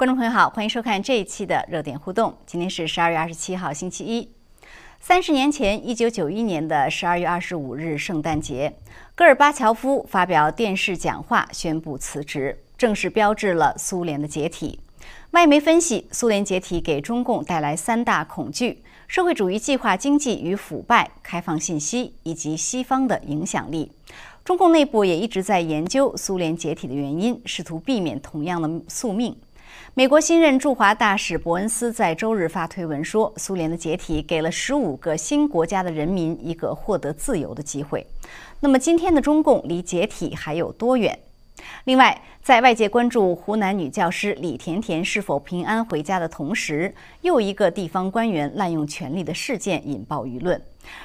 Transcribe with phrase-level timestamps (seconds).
[0.00, 2.34] 观众朋友好，欢迎收看这一期的热点互动。
[2.46, 4.30] 今天是十二月二十七号，星期一。
[4.98, 8.72] 三十年前，一九九一年的十二月二十五日，圣诞节，
[9.14, 14.80] 戈尔巴乔夫发表电视讲话，宣布辞职，正式标志了苏联的解体。
[15.32, 23.92] 外媒分析，苏联解体给中共带来三大恐惧：社会主义计划经济与腐败、开放信息以及西方的影响力。
[24.46, 29.36] 中共内部也一直在研究苏联解体的原因，试图避免同样的宿命。
[29.94, 38.06] 美国新任驻华大使伯恩斯在周日发推文说，苏联的解体给了十五个新国家的人民一个获得自由的机会。
[38.60, 41.18] 那么，今天的中共离解体还有多远？
[41.84, 50.60] 另外，在外界关注湖南女教师李甜甜是否平安回家的同时，又一个地方官员滥用权力的事件引爆舆论。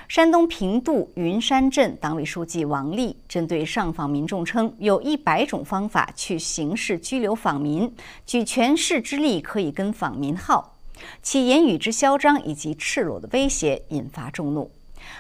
[0.08, 7.94] 山东平度云山镇党委书记王丽针对上访民众称，有一百种方法去刑事拘留访民，
[8.25, 10.78] 举全市之力可以跟访民耗，
[11.22, 14.72] 其言语之嚣张以及赤裸的威胁引发众怒。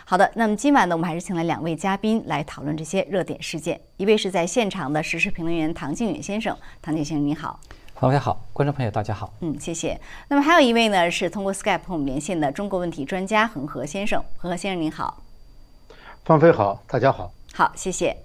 [0.07, 3.81] 好的，那么今晚呢，我们还是请来两位嘉宾来讨论这些热点事件。
[3.97, 7.59] 一位是在现场的时事评论员唐靖远先生，唐先生您好。
[7.95, 9.33] 方飞好，观众朋友大家好。
[9.39, 9.99] 嗯，谢谢。
[10.27, 14.23] 那么还有一位呢，是通过 Skype 和我们连线的中国问题专家恒河先生。
[14.37, 15.23] 恒河先生您好。
[16.23, 17.31] 方飞好，大家好。
[17.55, 18.15] 好，谢谢。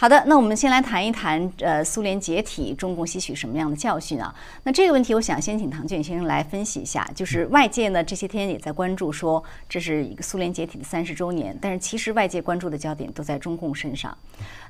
[0.00, 4.32] 好的，那我们先来谈一谈，呃，苏联解体，中共吸取什么样的教训啊？
[4.62, 7.04] 那这个问题，我想先请唐俊先生来分析一下。
[7.16, 14.16] 就是外界呢这些天也在关注，说这是一个苏联解体的三十周年，但是其实外界关注的焦点都在中共身上。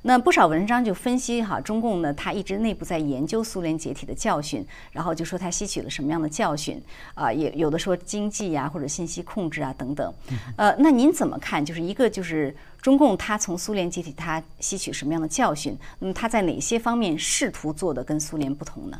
[0.01, 6.81] 那不少文章就分析哈，中共呢，他一直内部在研究苏联解体的教训，然后就说他吸取了什么样的教训
[7.13, 7.31] 啊？
[7.31, 10.11] 也有的说经济呀，或者信息控制啊等等。
[10.57, 11.63] 呃，那您怎么看？
[11.63, 15.21] 就是一个就是中共他从苏联解体，他吸取什么样？
[15.21, 18.99] 的教训，那么他在哪些方面试图做的跟苏联不同呢？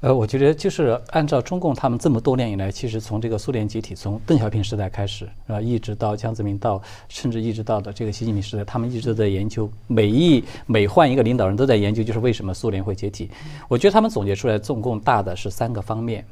[0.00, 13.30] 呃，我觉得就是按照中共他们这么多年以来，其实从这个苏联解体，从邓小平时代开始，啊，一直到江泽民，到甚至一直到的这个习近平时代，他们一直都在研究，每一每换一个领导人都在研究，就是为什么苏联会解体。
[13.68, 16.26] 我觉得他们总结出来，总共大的是三个方面。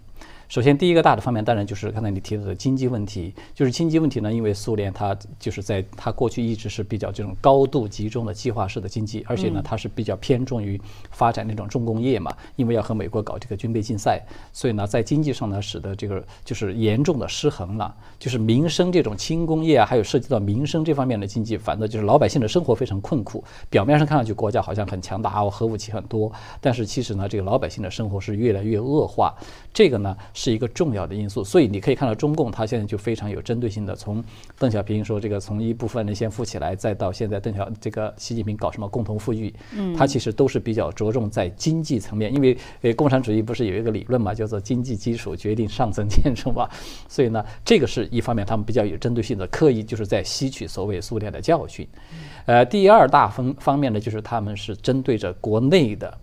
[0.50, 10.81] 首先，第一个大的方面当然就是刚才你提到的经济问题，就是经济问题呢，因为苏联它就是在它过去一直是比较这种高度集中的计划式的经济，而且呢，它是比较偏重于
[11.12, 14.21] 发展那种重工业嘛，因为要和美国搞这个军备竞赛，
[14.53, 23.44] 所以呢，在经济上呢，使得这个就是严重的失衡了，就是民生这种轻工业啊，还有涉及到民生这方面的经济，反正就是老百姓的生活非常困苦。
[23.69, 29.33] 表面上看上去国家好像很强大啊，核武器很多，但是其实呢，这个老百姓的生活是越来越恶化。
[29.72, 30.16] 这个呢。
[30.43, 34.25] 是一个重要的因素，所以你可以看到中共它现在就非常有针对性的，从
[34.59, 46.67] 邓小平说这个从一部分人先富起来，再到现在邓小这个习近平搞什么共同富裕，嗯，它其实都是比较着重在经济层面，因为呃共产主义不是有一个理论嘛，叫做经济基础决定上层建筑嘛，
[47.07, 51.87] 所以呢，这个是一方面他们比较有针对性的，刻意就是在吸取所谓苏联的教训，
[52.47, 56.17] 呃，第二大方方面呢，就是他们是针对着国内的。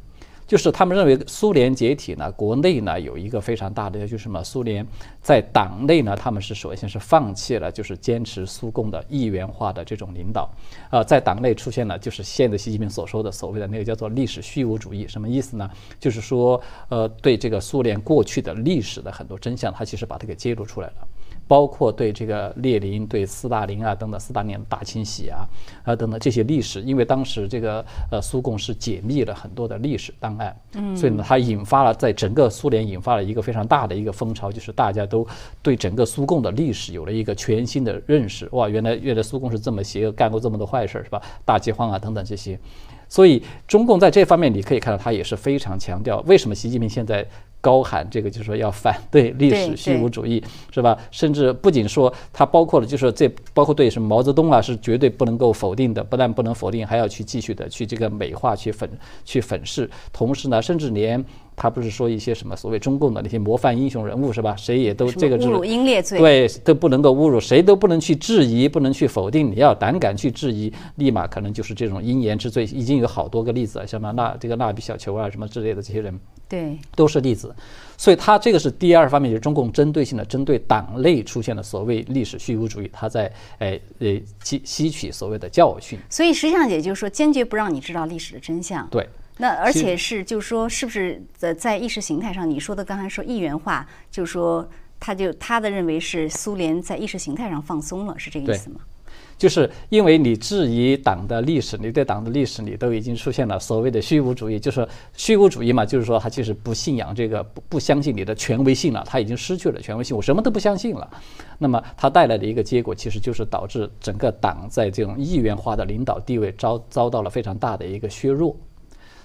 [0.47, 4.41] 就是他们认为苏联解体呢，国内呢有一个非常大的就是什么？
[4.41, 4.85] 苏联
[5.21, 10.49] 在党内呢，他们是首先是放弃了就是坚持苏共的一元化的这种领导，
[10.89, 15.69] 呃，在党内出现了就是现在习近平所说的所谓的那个叫做历史虚无主义，什么意思呢？
[15.99, 21.07] 就是说，呃，对这个苏联过去的历史的很多真相，他其实把它给揭露出来了。
[21.47, 25.47] 包括对这个列宁、对斯大林啊等等，斯大林大清洗啊
[25.83, 35.25] 啊等等这些历史，因为当时这个呃苏共是解密了很多的历史档案，嗯，所以呢，它引发了在整个苏联引发了一个非常大的一个风潮，就是大家都
[35.61, 38.47] 对整个苏共的历史有了一个全新的认识。
[38.51, 41.21] 哇，原来原来苏共是这么邪恶，干过这么多坏事，是吧？
[41.45, 42.59] 大饥荒啊等等这些，
[43.07, 47.25] 所以中共在这方面你可以看到，他也是非常强调，为什么习近平现在。
[47.59, 50.97] 高喊这个就是说要反 对历史虚无主义，是吧？
[51.11, 56.03] 甚至不仅说它包括了，就是这包括对什么毛泽东啊，是绝对不能够否定的。
[56.03, 58.89] 不但不能否定，还要去继续的去这个美化、去粉、
[59.25, 59.89] 去粉饰。
[60.13, 61.23] 同时呢，甚至连
[61.57, 64.55] 他不是说一些什么所谓中共的那些模范英雄人物，是吧？
[64.55, 69.51] 谁也都这个侮辱英烈罪，对，都不能够侮辱，谁都不能去质疑，不能去否定。
[69.51, 72.63] 你要胆敢去质疑，立马可能就是这种因言之罪。
[72.65, 76.17] 已经有好多个例子，什么蜡这个蜡笔小球啊，什么之类的这些人。
[76.47, 77.53] 对，都是例子，
[77.97, 85.99] 所以他这个是第二方面，就是中共针对性的针对党内出现的所谓历史虚无主义，他在诶呃吸吸取所谓的教训。
[86.09, 88.87] 所以实际上也就是说，坚决不让你知道历史的真相。
[88.89, 89.05] 对，
[89.37, 94.67] 那而且是就是说，是不是在在意识形态上，你说的刚才说一元化，就是说
[94.99, 98.79] 他就他的认为是苏联在意识形态上放松了，是这个意思吗？
[99.37, 111.07] 就是因为你质疑党的历史，你对党的历史你都已经出现了所谓的虚无主义，就是虚无主义嘛，就是说他其实不信仰这个，不不相信你的权威性了，他已经失去了权威性，我什么都不相信了。
[111.59, 118.57] 那么它带来的一个结果，其实就是导致整个党在这种一元化的领导地位遭遭到了非常大的一个削弱。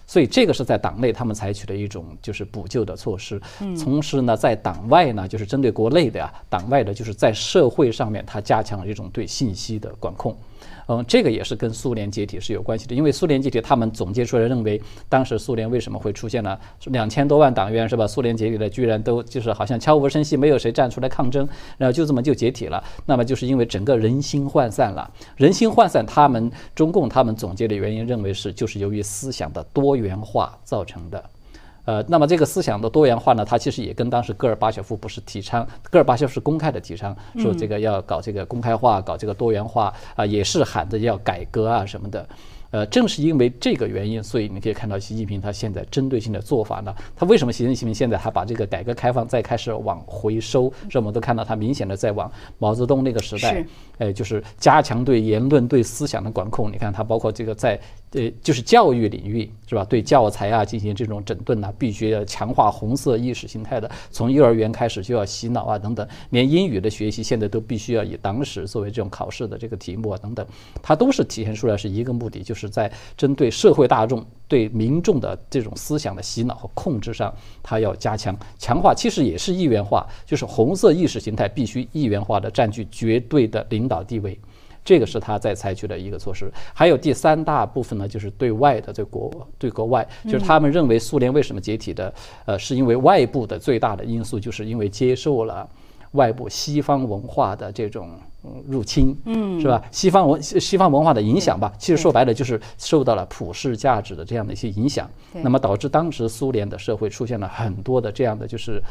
[0.07, 3.41] 所以这个是在党内他们采取的一种就是补救的措施，
[3.83, 10.37] 同时呢，在党外呢，就是针对国内的呀，党外的就是在社会上面，它加强了一种对信息的管控。
[10.89, 18.07] 嗯，这个也是跟苏联解体是有关系的，因为苏联解体，他们总结出来认为，当时苏联为什么会出现了两千多万党员是吧？
[18.07, 21.49] 苏联解体了，居然都就是好像悄无声息，没有谁站出来抗争，
[21.79, 22.83] 然后就这么就解体了。
[23.07, 31.23] 那么就是因为整个人心涣散了，人心涣散，他们中共他们总结的原因认为是就是由于思想的多元化造成的。
[31.85, 42.27] 呃，那么这个思想的多元化呢，它其实也跟当时戈尔巴乔夫不是提倡，戈尔巴乔夫是公开的提倡，说这个要搞这个公开化，搞这个多元化啊，也是喊着要改革啊什么的。
[42.71, 50.73] 呃，正是因为这个原因，所以你可以看到习近平他现在针对性的做法呢，他为什么习近平现在还把这个改革开放再开始往回收？
[50.89, 53.63] 这我们都看到他明显的在往毛泽东那个时代，
[53.99, 56.73] 呃，就是加强对言论、对思想的管控。
[56.73, 57.79] 你看他包括这个在
[58.13, 59.85] 呃，就是教育领域是吧？
[59.85, 66.07] 对教材啊进行这种整顿呐，必须要强化红色意识形态的，从幼儿园开始就要洗脑啊等等。
[66.31, 70.45] 连英语的学习现在都必须要以党史作为这种考试的这个题目啊等等，
[70.83, 72.73] 它都是体现出来是一个目的，就是。
[72.73, 77.31] 在针对社会大众、对民众的这种思想的洗脑和控制上，
[77.63, 84.39] 它要加强强化，其实也是一元化，就是红色意识形态必须一元化的占据绝对的领导地位，
[84.85, 86.51] 这个是他在采取的一个措施。
[86.75, 92.13] 还有第三大部分呢，就是对外的，对国对国外，就是他们认为苏联为什么解体的，
[92.45, 95.69] 呃，是因为外部的最大的因素，就是因为接受了
[96.13, 98.11] 外部西方文化的这种。
[98.67, 99.81] 入侵，嗯，是吧？
[99.93, 108.83] 西方文西方文化的影响吧，其实说白了就是受到了普世价值的这样的一些影响，那么导致当时苏联的社会出现了很多的这样的就是，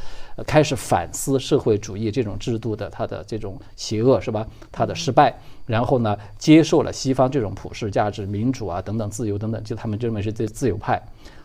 [0.47, 4.47] 开始反思社会主义这种制度的它的这种邪恶，是吧？
[4.71, 11.01] 它的失败，然后呢，接受了西方这种普世价值、民主啊等等自由等等，就他们认为是这自由派，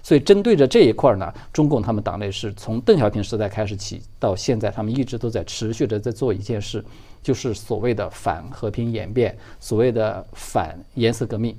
[0.07, 6.85] 所以针对着这一块呢，中共他们党内是从邓小平时代开始起到现在，他们一直都在持续的在做一件事。
[7.25, 11.57] 就是所谓的反和平演变，所谓的反颜色革命。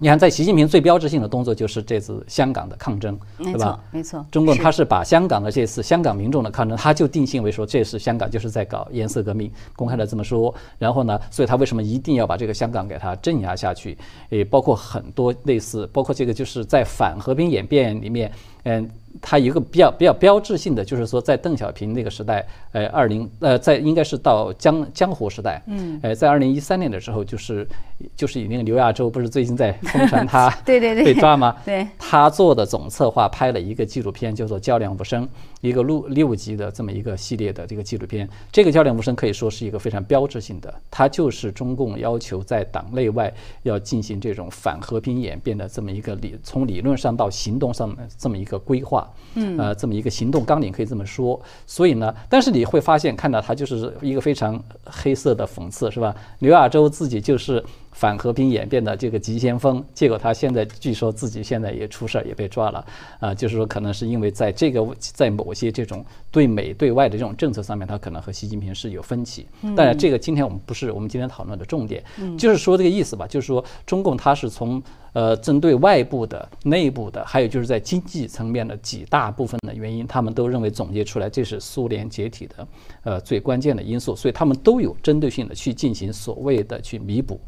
[0.00, 3.80] 你看，在习近平最标志性的动作就是这次香港的抗争，对吧？
[3.90, 10.54] 没错，中共他是把香港的这次香港民众的抗争，他就定性为说这是香港就是在搞颜色革命，公开的这么说。
[10.78, 13.98] 然后呢，所以他为什么一定要把这个香港给他镇压下去？
[14.28, 18.30] 也包括很多类似，包括这个就是在反和平演变里面，
[18.64, 18.90] 嗯。
[19.20, 27.66] 它一个比较比较标志性的，就是说在邓小平那个时代，呃，二零呃，在应该是到江江湖时代，嗯，呃，在二零一三年的时候，就是
[28.14, 31.56] 就是以那个刘亚洲不是最近在 疯传他对对对被抓吗？
[31.64, 35.26] 对，他做的总策划拍了一个纪录片，叫做《较量无声》，
[35.60, 38.28] 一个六六集的这么一个系列的这个纪录片。
[38.52, 43.32] 这个《教练无声》可以说是一个非常标志性的，它就是中共要求在党内外
[43.62, 49.08] 要进行这种反和平演变的这么一个理，从理论上到行动上这么一个规划。
[49.34, 56.14] 嗯，呃，这么一个行动纲领可以这么说，所以呢，但是你会发现，看到它就是一个非常黑色的讽刺，是吧？
[56.38, 57.64] 刘亚洲自己就是。
[57.98, 62.86] 反和平演变的这个急先锋，结果他现在据说自己现在也出事儿，也被抓了，
[63.18, 69.48] 啊，就是说可能是因为在这个在某些这种对美对外的这种政策上面，他可能和习近平是有分歧。
[69.74, 72.00] 当然，这个今天我们不是我们今天讨论的重点，
[72.38, 74.80] 就是说这个意思吧，就是说中共它是从
[75.12, 82.68] 呃针对外部的、内部的，还有就是在经济层面的几大部分的原因，他们都认为总结出来这是苏联解体的
[83.02, 87.40] 呃最关键的因素，所以他们都有针对性的去进行所谓的去弥补。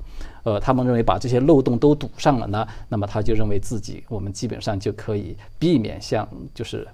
[0.42, 6.86] 呃，他们认为把这些漏洞都堵上了呢，那么他就认为自己我们基本上就可以避免像就是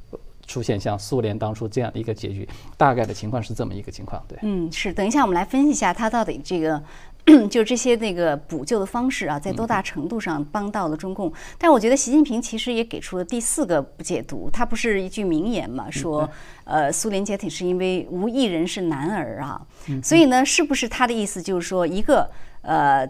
[0.46, 2.48] 出现像苏联当初这样的一个结局。
[2.76, 4.38] 大概的情况是这么一个情况，对。
[4.42, 4.92] 嗯，是。
[4.92, 6.82] 等一下，我们来分析一下他到底这个
[7.50, 11.32] 就这些那个补救的方式啊，在多大程度上帮到了中共？
[11.58, 16.28] 但我觉得习近平其实也给出了第四个解读，他不是一句名言嘛，说
[16.64, 19.60] 呃苏联解体是因为无一人是男儿啊。
[20.02, 22.28] 所以呢，是不是他的意思就是说一个
[22.62, 23.08] 呃？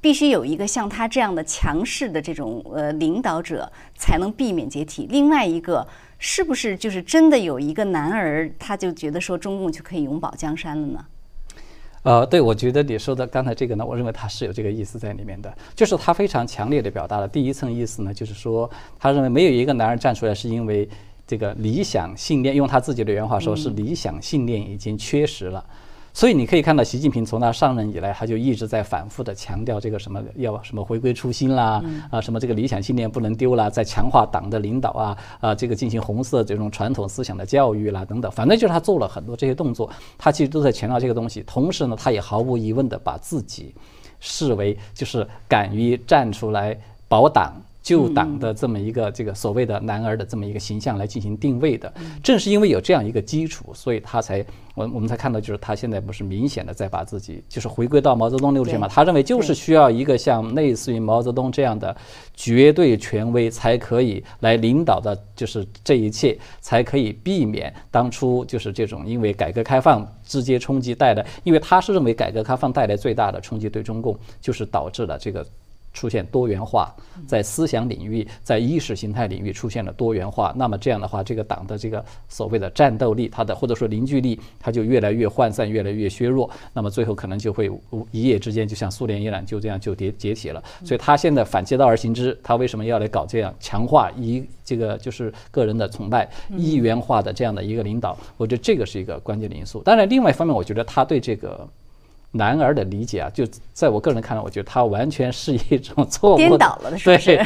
[0.00, 5.06] 必须有一个像他这样的强势的这种呃领导者，才能避免解体。
[5.10, 5.86] 另外一个，
[6.18, 11.04] 是不是就是真的有一个男儿，他就觉得说中共就可以永保江山了呢？
[12.02, 20.86] 呃，对，我觉得你说的刚才这个呢，我认为他是有这个意思在里面的，就是他非常强烈的表达了第一层意思呢，就是说他认为没有一个男人站出来，是因为
[21.26, 25.64] 这个理想信念，用他自己的原话说是理想信念已经缺失了。
[26.14, 41.42] 所以你可以看到，习近平从他上任以来，他就一直在反复的强调这个什么要什么回归初心啦，啊什么这个理想信念不能丢啦，在强化党的领导啊啊这个进行红色这种传统思想的教育啦等等，反正就是他做了很多这些动作，他其实都在强调这个东西。
[41.42, 43.74] 同时呢，他也毫无疑问的把自己
[44.20, 46.78] 视为就是敢于站出来
[47.08, 47.52] 保党。
[47.84, 54.42] 救党的这么一个这个所谓的男儿的这么一个形象来进行定位的，正是因为有这样一个基础，所以他才
[54.74, 58.88] 我我们才看到，就是他现在不是明显的在把自己就是回归到毛泽东路线嘛？
[58.88, 61.94] 他认为就是需要一个像类似于毛泽东这样的
[62.32, 75.46] 绝对权威才可以来领导的，就是这一切才可以避免当初就是这种因为改革开放直接冲击带来，因为他是认为改革开放带来最大的冲击对中共就是导致了这个。
[75.94, 76.94] 出现多元化，
[77.26, 80.52] 在思想领域，在意识形态领域出现了多元化。
[80.56, 86.50] 那么这样的话，这个党的这个所谓的战斗力，它的或者说凝聚力，它就越来越涣散，越来越削弱。
[86.72, 87.70] 那么最后可能就会
[88.10, 90.62] 一夜之间，就像苏联一样，就这样就解解体了。
[90.84, 98.18] 所以他现在反其道而行之，他为什么要来搞这样强化一这个就是个人的崇拜、一元化的这样的一个领导？
[98.36, 99.80] 我觉得这个是一个关键的因素。
[99.82, 101.68] 当然，另外一方面，我觉得他对这个。
[102.36, 107.36] 男儿的理解啊，就在我个人看来，我觉得他完全是一种错误，颠倒了的，是不是？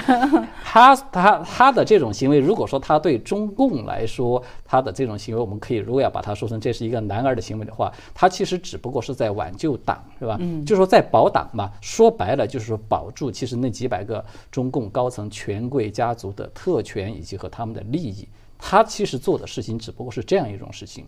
[0.64, 10.38] 他他他的这种行为，如果说他对中共来说，他的这种行为，我们可以如果要把它说成这是一个男儿的行为的话，他其实只不过是在挽救党，是吧？
[10.40, 11.70] 嗯，就是说在保党嘛。
[11.82, 18.26] 说白了，就是说保住其实那几百个中共高层权贵家族的特权以及和他们的利益。
[18.58, 21.06] 他其实做的事情只不过是这样一种事情。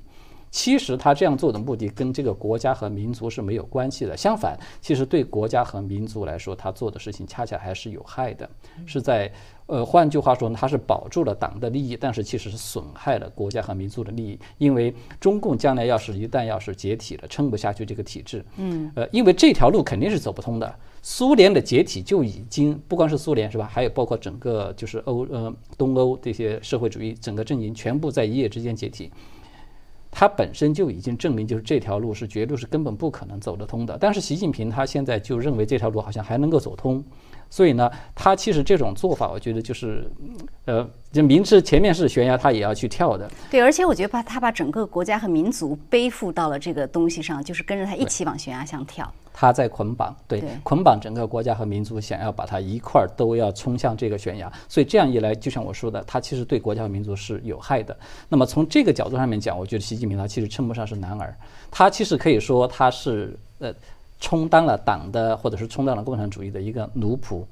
[0.50, 4.16] 其实他这样做的目的跟这个国家和民族是没有关系的。
[4.16, 8.48] 相反，其实对国家和民族来说，他做的事情恰恰还是有害的，
[8.84, 9.32] 是在
[9.66, 14.36] 呃，换句话说呢，他是保住了党的利益，但是其实是损害了国家和民族的利益。
[14.58, 20.74] 因为中共将来要是一旦要是解体了，撑不下去这个体制，嗯，呃，因为这条路肯定是走不通的。
[21.00, 23.70] 苏联的解体就已经不光是苏联是吧？
[23.72, 29.12] 还有包括整个就是欧呃东欧这些社会主义整个阵营全部在一夜之间解体。
[30.10, 33.96] 它本身就已经证明，就是这条路是绝对是根本不可能走得通的。
[34.00, 37.02] 但是习近平他现在就认为这条路好像还能够走通，
[37.50, 40.08] 所以呢，他其实这种做法，我觉得就是，
[40.64, 43.28] 呃，就明知前面是悬崖，他也要去跳的。
[43.50, 49.12] 对，而且我觉得把他把整个国家和民族背负到了这个东西上，就是跟着他一起往悬崖上跳。
[49.32, 57.96] 他在捆绑，对捆绑整个国家和民族，想要把它一块儿都要冲向这个悬崖，所以这样一来，就像我说的，他其实对国家和民族是有害的。
[58.28, 61.34] 那么从这个角度上面讲，我觉得习近平他其实称不上是男儿，
[61.70, 63.72] 他其实可以说他是呃
[64.20, 67.42] 充当了党的或者是充当了共产主义的一个奴仆。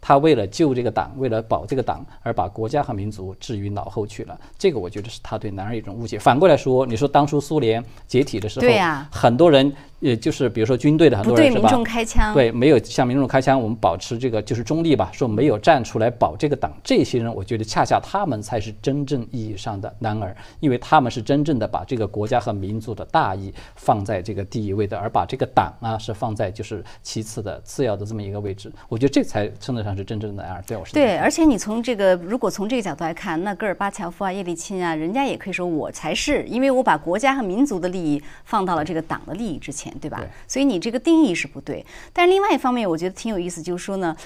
[0.00, 4.38] 他为了救这个党，为了保这个党，而把国家和民族置于脑后去了。
[4.56, 6.16] 这个我觉得是他对男儿一种误解。
[6.16, 8.66] 反过来说，你说当初苏联解体的时候，
[9.10, 9.72] 很多人。
[10.00, 11.60] 也就是比如说军队的很多人是吧？
[11.60, 15.10] 对民众开枪，对没有向民众开枪，我们保持这个就是中立吧。
[15.12, 28.70] 说没有站出来保这个党，这些人我觉得恰恰他们才是真正意义上的男儿，因为他们是真正的把这个国家和民族的大义放在这个第一位的，而把这个党啊是放在就是其次的次要的这么一个位置。
[28.88, 30.62] 我觉得这才称得上是真正的男儿。
[30.66, 39.86] 在我对，而且你从这个如果从这个角度来看，那戈尔巴乔夫啊、叶利钦啊，人家也可以说我才是，因为我把国家和民族的利益放到了这个党的利益之前。
[39.98, 40.24] 对吧？
[40.46, 41.84] 所以你这个定义是不对。
[42.12, 44.16] 但另外一方面，我觉得挺有意思，就是说呢，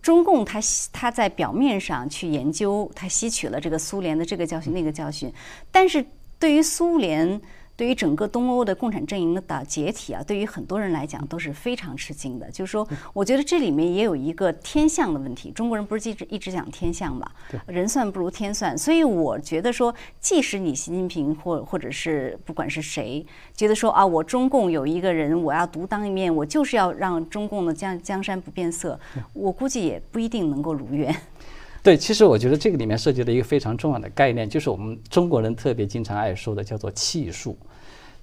[0.00, 0.60] 中共他
[0.92, 5.32] 他在表面上去研究，他吸取了这个苏联的这个教训、那个教训，
[5.70, 6.04] 但是
[6.38, 7.40] 对于苏联。
[7.80, 12.50] 对于整个东欧的共产阵营的解体啊，对于很多人来讲都是非常吃惊的。
[12.50, 15.50] 就是说，我觉得这里面也有一个天象的问题。
[15.50, 17.26] 中国人不是一直一直讲天象嘛？
[17.66, 18.76] 人算不如天算。
[18.76, 23.24] 所以我觉得说，即使你习近平或或者是不管是谁，
[23.56, 29.00] 觉得说啊，我中共有一个人，我要独当一面，我就是要让中共的江江山不变色，
[29.32, 31.16] 我估计也不一定能够如愿。
[31.82, 37.56] 对，其实我觉得这个里面涉及了一个非常重要的概念，就是我们中国人特别经常爱说的，叫做气数。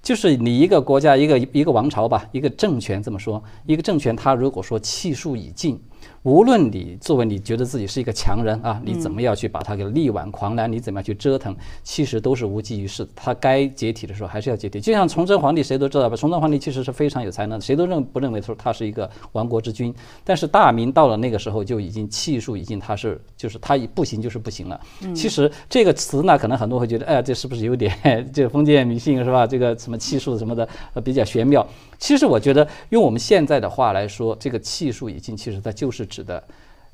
[0.01, 5.80] 就是你一个国家，一个一个王朝吧，一个政权这么说，一个政权，它如果说气数已尽。
[6.24, 10.70] 无论你作为你觉得自己是一个强人啊，你怎么样去把它给力挽狂澜？
[10.72, 11.56] 你怎么样去折腾？
[11.84, 13.08] 其实都是无济于事。
[13.16, 14.82] 他该解体的时候还是要解体。
[14.82, 16.16] 就像崇祯皇帝，谁都知道吧？
[16.16, 19.94] 崇祯皇帝其实是非常有才能的，谁都认不认为说他是一个亡国之君。
[20.24, 24.80] 但是大明到了那个时候就已经气数已经，他是就是他不行就是不行了。
[25.16, 27.96] 其实这个词呢，可能很多会觉得，哎呀，这是不是有点
[28.34, 29.48] 这封建迷信是吧？
[29.48, 30.68] 这个什么气数什么的
[31.04, 31.66] 比较玄妙。
[32.00, 36.44] 其实我觉得用我们现在的话来说，这个气数已经，其实它就是指的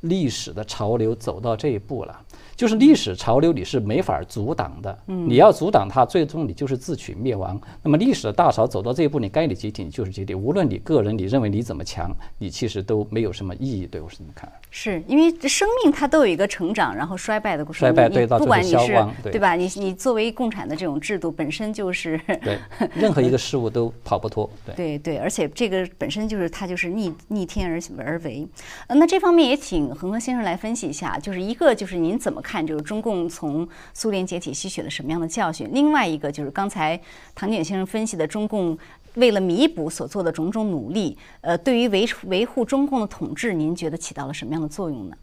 [0.02, 2.26] 历史的潮流走到这一步了。
[2.56, 7.60] 就是历史潮流你是没法阻挡的，你要阻挡它，最终你就是自取灭亡。
[7.82, 13.88] 那么历史的大潮走到这一步，你该你集体你就是集体，无论你个人你认为你怎么强，你其实都没有什么意义。
[13.88, 14.52] 对我是这么看。
[14.70, 17.80] 是因为生命它都有一个成长，然后衰败的过程。
[17.80, 19.56] 衰败对，到不管你是对吧？
[19.56, 22.58] 你你作为共产的这种制度本身就是对
[22.96, 24.50] 任何一个事物都跑不脱。
[24.66, 28.48] 对 对对，而且这个本身就是它就是逆逆天而而为。
[28.88, 33.28] 呃，那这方面也请恒河先生来分析一下，就是一个就是您怎么看，就是中共。
[33.30, 35.68] 从苏联解体吸取了什么样的教训？
[35.72, 37.00] 另外一个就是刚才
[37.34, 38.78] 唐景先生分析的中共
[39.16, 45.18] 为了弥补所做的种种努力，呃，对于维维护中共的统治，您觉得起到了什么样的作用呢？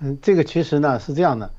[0.00, 1.50] 嗯，这个其实呢是这样的，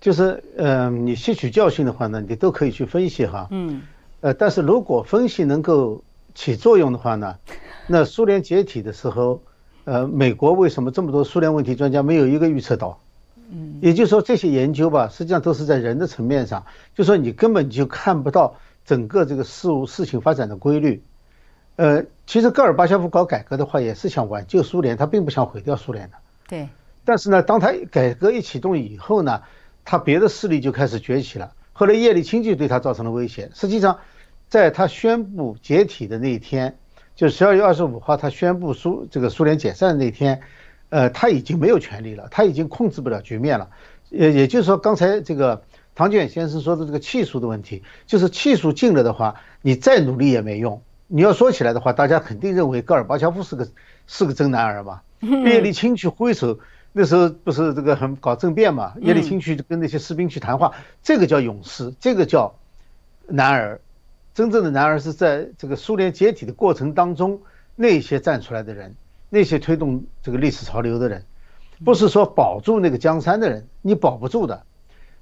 [0.00, 3.46] 就是呃，你吸取教训的话呢，你都可以去分析哈。
[3.50, 3.80] 嗯。
[4.22, 6.02] 呃，但是如果分析能够
[6.34, 7.36] 起作用的话呢，
[7.86, 9.40] 那苏联解体的时候，
[9.86, 12.98] 呃，美国为什么这么多苏联问题专家没有一个预测到？
[13.48, 16.66] 嗯，也就是说，这些研究吧，实际上都是在人的层面上，
[16.96, 21.04] 就说你根本就看不到整个这个事物事情发展的规律。
[21.76, 26.16] 呃，其实戈尔巴乔夫搞改革的话，也是想挽救苏联，他并不想毁掉苏联的。
[26.48, 26.68] 对。
[27.04, 29.42] 但是呢，当他改革一启动以后呢，
[29.84, 31.52] 他别的势力就开始崛起了。
[31.72, 33.48] 后来叶利钦就对他造成了威胁。
[33.54, 33.98] 实际上，
[34.48, 36.76] 在他宣布解体的那一天，
[37.16, 40.40] 就十二月二十五号，他宣布苏这个苏联解散的那天。
[40.88, 43.68] 呃，他已经没有权利了，他已经控制不了局面了。
[44.08, 45.64] 也也就是说，刚才这个
[45.96, 50.80] 唐卷先生说的这个气数的问题，就是气数尽了的话，你再努力也没用。
[51.08, 53.66] 你要说起来的话，大家肯定认为戈尔巴乔夫是个
[54.06, 55.00] 是个真男儿嘛。
[55.20, 56.60] 叶利钦去挥手，
[56.92, 58.94] 那时候不是这个很搞政变嘛？
[59.00, 62.54] 叶利钦去跟那些士兵去谈话，这个叫勇士，这个叫
[63.26, 63.80] 男儿。
[64.36, 67.40] 真正的男儿是在这个苏联解体的过程当中
[67.74, 68.94] 那些站出来的人。
[69.30, 71.24] 那些推动这个历史潮流的人，
[71.86, 74.64] 不是说保住那个江山的人，你保不住的。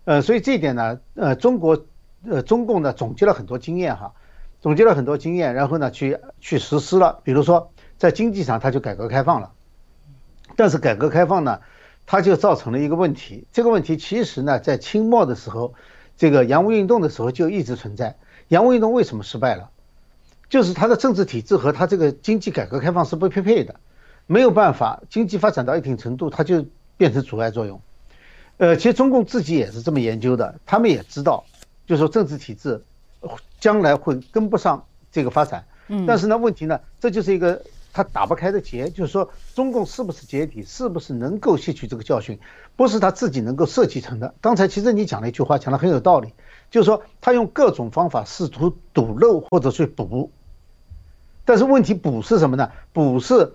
[0.05, 1.87] 呃，所以这一点呢，呃，中国，
[2.29, 4.15] 呃，中共呢总结了很多经验哈，
[4.61, 7.21] 总结了很多经验，然后呢去去实施了。
[7.23, 9.53] 比如说在经济上，它就改革开放了。
[10.57, 11.61] 但是改革开放呢，
[12.05, 13.47] 它就造成了一个问题。
[13.53, 15.75] 这个问题其实呢，在清末的时候，
[16.17, 18.17] 这个洋务运动的时候就一直存在。
[18.49, 19.71] 洋务运动为什么失败了？
[20.49, 23.77] 就是它的政治体制和它这个经济改革开放是不匹配的。
[24.27, 26.65] 没有办法，经济发展到一定程度，它就
[26.97, 27.81] 变成阻碍作用。
[28.57, 31.45] 呃，其实中共自己也是这么研究的，他们也知道，
[31.87, 32.83] 就是说政治体制
[33.61, 35.67] 将来会跟不上这个发展。
[35.89, 36.07] 嗯。
[36.07, 42.39] 但是呢，问题呢，这就是一个他打不开的结，就是说中共是不是解体，是不是能够吸取这个教训，
[42.77, 44.35] 不是他自己能够设计成的。
[44.41, 46.33] 刚才其实你讲了一句话，讲的很有道理，
[46.75, 50.33] 就是说他用各种方法试图堵漏或者去补，
[51.45, 52.73] 但是问题补是什么呢？
[52.93, 53.53] 补是。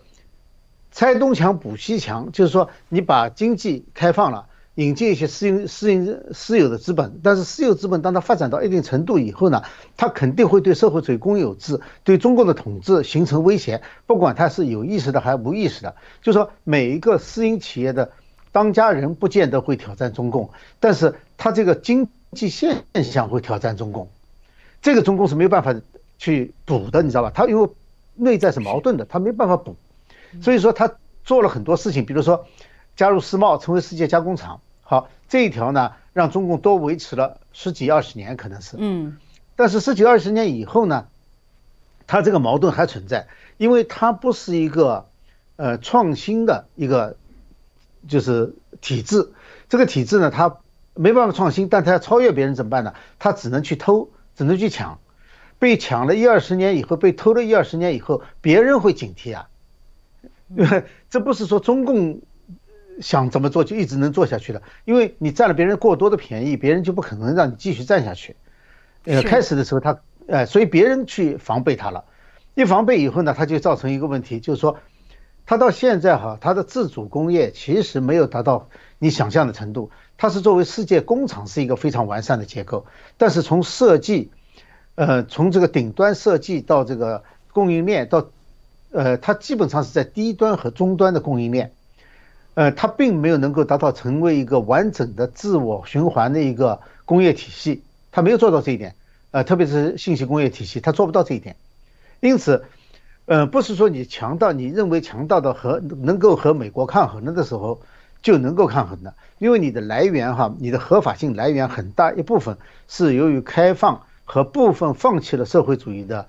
[0.91, 9.62] 拆东墙补西墙，就是说你把经济开放了，引进一些私营、私营、私有的资本，但是私有资本当它发展到一定程度以后呢，
[9.97, 15.95] 它肯定会对社会主义公有制、对中共的统治形成威胁，不管它是有意识的还是无意识的。
[16.23, 18.13] 就是说每一个私营企业的
[18.51, 24.10] 当家人不见得会挑战中共，但是他这个经济现象会挑战中共，
[24.82, 25.76] 这个中共是没有办法
[26.18, 27.32] 去补的，你知道吧？
[27.34, 27.70] 他因为
[28.15, 29.76] 内在是矛盾的，他没办法补。
[30.42, 32.46] 所以说他做了很多事情，比如说
[32.96, 34.62] 加入世贸，成为世界加工厂。
[34.82, 38.76] 好，这一条呢，让中共多维持了十几二十年，可能是。
[38.80, 39.18] 嗯。
[39.56, 41.08] 但是十几二十年以后呢，
[42.08, 45.08] 他这个矛盾还存在，因为它不是一个
[45.58, 47.18] 呃创新的一个
[48.08, 49.32] 就是体制。
[49.68, 50.58] 这个体制呢，它
[51.01, 52.93] 没办法创新，但他要超越别人怎么办呢？
[53.19, 54.99] 他只能去偷，只能去抢。
[55.57, 59.47] 被抢了一二十年以后，被偷了一二十年以后，别人会警惕啊。
[61.09, 62.21] 这不是说中共
[62.99, 68.35] 想怎么做就一直能做下去的，因为你占了别人过多的便宜，别人就不可能让你继续占下去。
[69.05, 72.03] 呃，开始的时候他，呃，所以别人去防备他了，
[72.55, 74.79] 一防备以后呢，他就造成一个问题，就是说，
[75.45, 79.91] 他到现在哈，他的自主工业其实没有达到你想象的程度。
[80.19, 82.86] 它是作为世界工厂是一个非常完善的结构，
[83.17, 84.29] 但是从设计，
[84.93, 88.29] 呃，从这个顶端设计到这个供应链到。
[88.91, 91.73] 呃，它基本上是在低端和中端的供应链，
[92.55, 98.95] 呃，它并没有能够达到成为一个完整的自我循环的一个工业体系，它没有做到这一点，
[99.29, 101.55] 呃，特别是信息工业体系，它做不到这一点。
[102.19, 102.65] 因此，
[103.27, 107.82] 呃，不是说你强大，你认为强大的和能够和美国抗衡了的时候
[108.21, 116.27] 就能够抗衡的，因为你的来源哈，你的合法性来源很大一部分是由于开放和部分放弃了社会主义的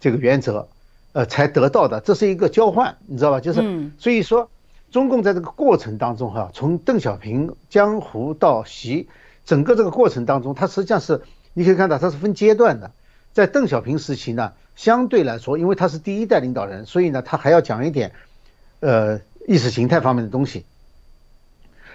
[0.00, 0.68] 这个原则。
[1.14, 3.40] 呃，才得到的，这是一个交换，你知道吧？
[3.40, 4.50] 就是，所以说，
[4.92, 9.08] 中共在这个过程当中哈，从邓小平、江湖到习，
[9.46, 11.22] 整个这个过程当中，它实际上是
[11.54, 12.92] 你可以看到它是分阶段的。
[13.32, 18.12] 在邓小平时期呢，相对来说，因为他是第一代领导人，所以呢，他还要讲一点，
[18.80, 20.66] 呃，意识形态方面的东西。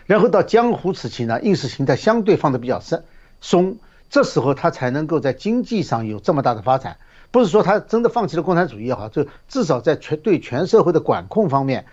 [0.05, 3.03] 然后到江湖时期呢，意识形态相对放的比较深
[3.41, 3.77] 松，
[4.09, 6.97] 这时候他才能够在经济上有这么大的发展。
[7.31, 11.85] 不是说他真的放弃了共产主义也好，就至少在全对全社会的管控方面，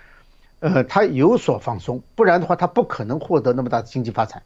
[0.59, 4.43] 呃，他有所放松，不然的话他不可能获得那么大的经济发展。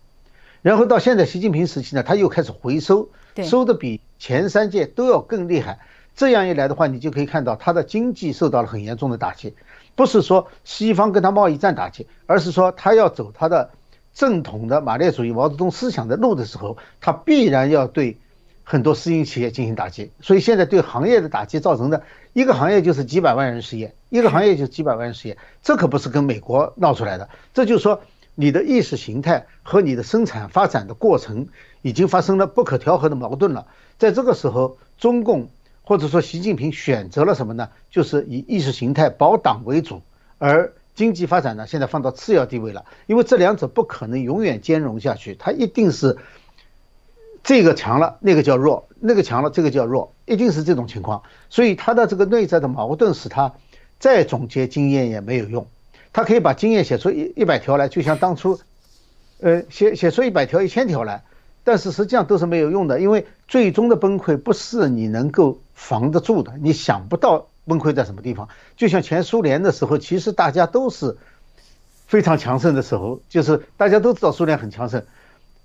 [0.62, 3.08] 然后到现在习近平时期呢，他又开始回收，
[3.42, 5.80] 收的比前三届都要更厉害。
[6.14, 9.54] 这样一来的话，你就可以看到他的经济受到了很严重的打击。
[9.94, 13.70] 不是说西方跟他贸易战打击，而是说他要走他的
[14.12, 18.18] 正统的马列主义毛泽东思想的路的时候，他必然要对
[18.62, 20.10] 很多私营企业进行打击。
[20.20, 22.02] 所以现在对行业的打击造成的
[22.32, 25.38] 一个行业就是几百万人失业，一个行业就几百万人失业。
[25.62, 28.00] 这可不是跟美国闹出来的，这就是说。
[28.36, 31.46] 你的意识形态和你的生产发展的过程
[31.82, 33.68] 已经发生了不可调和的矛盾了。
[33.96, 35.50] 在这个时候，中共
[35.84, 37.68] 或者说习近平选择了什么呢？
[37.90, 40.02] 就是以意识形态保党为主，
[40.38, 42.84] 而经济发展呢，现在放到次要地位了。
[43.06, 46.16] 因为这两者不可能永远兼容下去，它一定是
[47.42, 51.22] 这个强了，那个叫弱；那个强了，这个叫弱，一定是这种情况。
[51.50, 53.52] 所以他的这个内在的矛盾使他
[53.98, 55.66] 再总结经验也没有用。
[56.14, 58.58] 他可以把经验写出一一百条来，就像当初，
[59.40, 61.24] 呃，写写出一百条、一千条来，
[61.64, 68.48] 但是实际上都是没有用的，因为最终的崩溃不是你能够防得住的，你想不到崩溃在什么地方。
[68.76, 71.16] 就像前苏联的时候，其实大家都是
[72.06, 75.02] 非常强盛的时候，就是大家都知道苏联很强盛，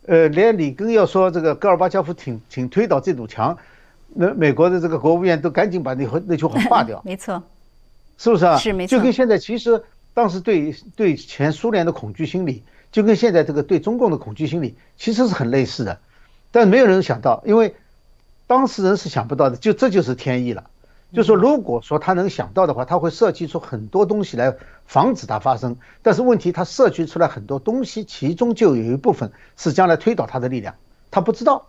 [0.07, 3.57] 呃，连里根要说这个戈尔巴乔夫挺挺推倒这堵墙，
[4.13, 7.01] 那美国的这个国务院都赶紧把那那句话 划掉。
[7.05, 7.43] 没错，
[8.17, 8.57] 是不是啊？
[8.57, 8.97] 是没错。
[8.97, 9.83] 就跟现在其实。
[10.11, 15.99] 当时对对前苏联的恐惧心理，就跟现在这个对中共的恐惧心理其实是很类似的，
[16.51, 17.75] 但没有人想到，因为
[18.47, 20.69] 当事人是想不到的，就这就是天意了。
[21.11, 25.75] 就说如果说他能想到的话，他会设计出很多东西来防止它发生。
[26.03, 30.75] 但是问题他设计出来很多东西，其中就有一部分是将来推倒他的力量，
[31.09, 31.65] 他不知道，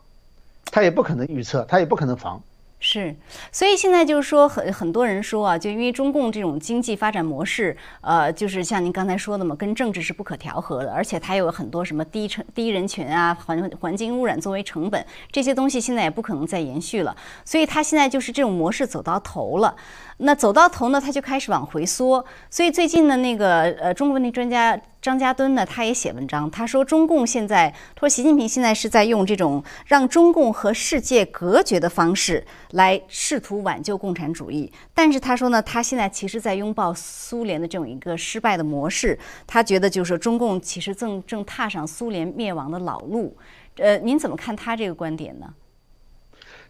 [0.66, 2.42] 他也不可能预测，他也不可能防。
[2.82, 3.14] 是，
[3.52, 17.14] 所以现在就是说，很很多人说啊，就因为中共这种经济发展模式，呃，就是像您刚才说的嘛，跟政治是不可调和的，而且它有很多什么低成低人群啊，环环境污染作为成本，这些东西现在也不可能再延续了，
[17.44, 19.76] 所以它现在就是这种模式走到头了。
[20.22, 22.24] 那走到头呢，他就开始往回缩。
[22.50, 34.70] 所以最近的那个呃，中国问题专家张家敦呢，他也写文章，他说中共现在，他说习近平现在是在用这种让中共和世界隔绝的方式来试图挽救共产主义。
[34.92, 39.18] 但是他说呢，他现在其实在拥抱苏联的这种一个失败的模式。
[39.46, 43.34] 他觉得就是中共其实正正踏上苏联灭亡的老路。
[43.76, 45.54] 呃，您怎么看他这个观点呢？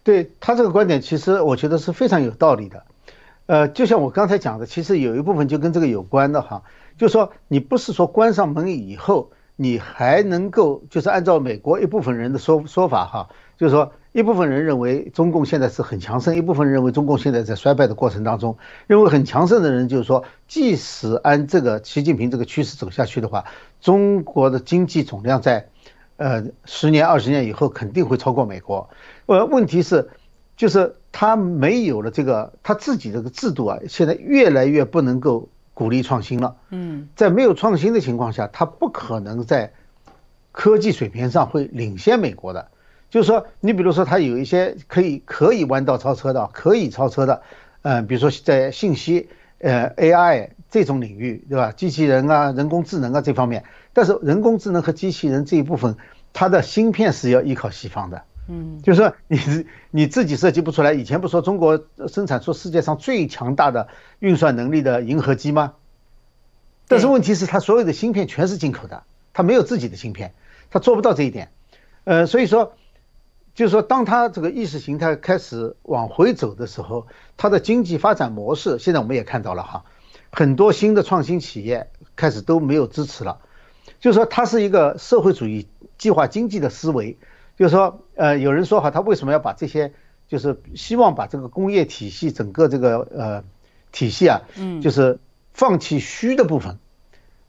[0.03, 2.85] 对他这个观点，其实我觉得是非常有道理的。
[3.47, 6.63] 呃，就像我刚才讲的，其实有一部分就跟这个有关的哈，
[7.01, 23.45] 就是说你不是说关上门以后，你还能够就是按照美国一部分人的说说法哈，就是说一部分人认为中共现在是很强盛，一部分人认为中共现在在衰败的过程当中，认为很强盛的人就是说，即使按这个习近平这个趋势走下去的话，
[23.79, 25.69] 中国的经济总量在
[26.17, 28.91] 呃十年二十年以后肯定会超过美国，
[29.25, 30.11] 呃，问题是。
[30.57, 35.49] 就是他没有了这个他自己这个制度啊，现在越来越不能够
[35.81, 36.57] 鼓励创新了。
[36.69, 39.73] 嗯，在没有创新的情况下，它不可能在
[40.51, 42.69] 科技水平上会领先美国的。
[43.09, 47.41] 就是说，你比如说，它有一些可以可以弯道超车的，可以超车的，
[47.81, 51.71] 嗯，比如说在信息呃 AI 这种领域，对吧？
[51.71, 55.97] 机器人啊，人工智能啊这方面，但是人工智能和机器人这一部分，
[56.31, 58.21] 它的芯片是要依靠西方的。
[58.53, 59.39] 嗯，就是说你
[59.91, 60.91] 你自己设计不出来。
[60.91, 63.87] 以前不说中国生产出世界上最强大的
[64.19, 65.75] 运算能力的银河机吗？
[66.89, 70.33] 但是问题是，它所有的芯片全是进口的，它没有自己的芯片，
[70.69, 71.49] 它做不到这一点。
[72.03, 72.73] 呃，所以说，
[73.55, 79.85] 就是说，当它这个意识形态开始往回走的时候，它的经济发展模式，现在我们也看到了哈，
[80.29, 83.39] 很多新的创新企业开始都没有支持了。
[84.01, 87.17] 就是说，它是一个社会主义计划经济的思维。
[87.57, 89.93] 就是说，呃，有人说哈，他为什么要把这些，
[90.27, 93.43] 就是希望把这个工业体系整个这个呃
[93.91, 95.19] 体系啊，嗯，就是
[95.53, 96.79] 放弃虚的部分，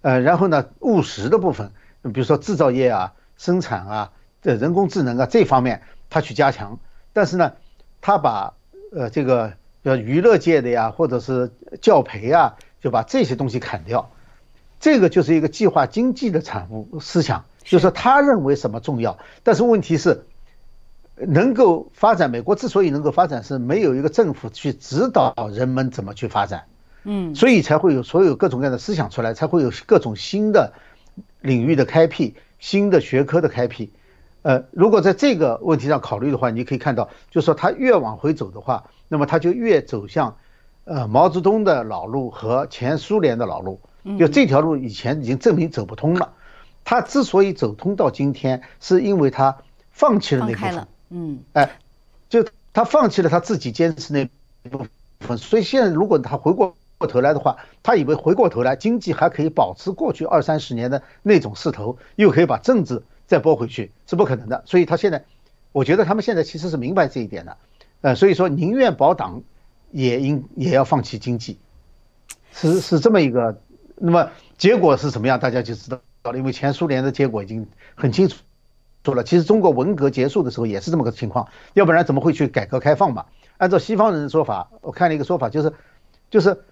[0.03, 4.12] 呃，然后呢，务实的部分，比如说制造业啊、生产啊、
[4.43, 6.79] 这人工智能啊这方面，他去加强，
[7.12, 7.53] 但是呢，
[8.01, 8.55] 他把
[8.93, 14.11] 呃这个呃娱乐界的呀，或者是教培啊，就把这些东西砍掉，
[14.81, 20.25] 这个就是一个计划经济的产物思想，就是说他认为什么重要，但是问题是，
[21.16, 26.64] 能够发展，美国之所以能够发展，是没有一个政府去指导人们怎么去发展，
[27.05, 30.72] 嗯，所以才会有所有各种各样的思想出来，才会有各种新的
[31.40, 33.92] 领域的开辟，新的学科的开辟。
[34.42, 40.37] 呃，如果在这个问题上考虑的话，你可以看到，就是说他越往回走的话，那么他就越走向，
[40.85, 43.81] 呃，毛泽东的老路和前苏联的老路。
[44.18, 46.33] 就这条路以前已经证明走不通了，
[46.85, 49.57] 他之所以走通到今天，是因为他
[49.90, 51.79] 放弃了那部分，嗯，哎，
[52.29, 54.25] 就他放弃了他自己坚持那
[54.71, 54.87] 部
[55.21, 64.62] 分，所以现在如果他回过过头来的话，他以为回过头来经济还可以保持过去二三十年的那种势头，又可以把政治再拨回去，是不可能的。
[64.66, 65.25] 所以他现在，
[65.73, 67.57] 我觉得他们现在其实是明白这一点的，
[68.01, 69.42] 呃，所以说宁愿保党，
[69.90, 71.59] 也应也要放弃经济，
[72.53, 73.61] 是是这么一个。
[74.05, 76.38] 那么结果是什么样，大家就知道了。
[76.38, 78.37] 因为前苏联的结果已经很清楚
[79.04, 79.24] 说了。
[79.24, 83.26] 其实中国文革结束的时候也是这么个情况，要不然怎么会去改革开放嘛？
[83.58, 85.72] 按照西方人的说法，我看了一个说法，就是
[86.30, 86.62] 就是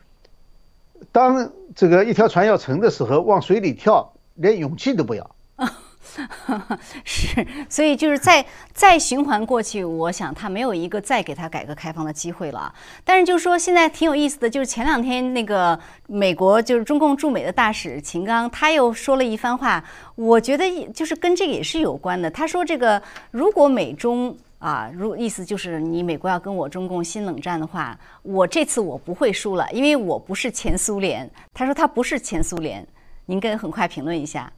[1.10, 5.34] 当这个一条船要沉的时候，往水里跳，连勇气都不要。
[7.04, 12.74] 是，所以就是再再循环过去，我想他没有一个再给他改革开放的机会了。
[13.04, 19.84] 但是就是说，现在挺有意思的，就是前两天那个美国就是中共驻美的大使秦刚，他又说了一番话，
[20.16, 22.30] 我觉得就是跟这个也是有关的。
[22.30, 31.30] 他说这个如果美中啊，如意思就是你美国要跟我中共新冷战的话，我这次我不会输了，因为我不是前苏联。
[31.52, 32.84] 他说他不是前苏联，
[33.26, 34.50] 您跟很快评论一下。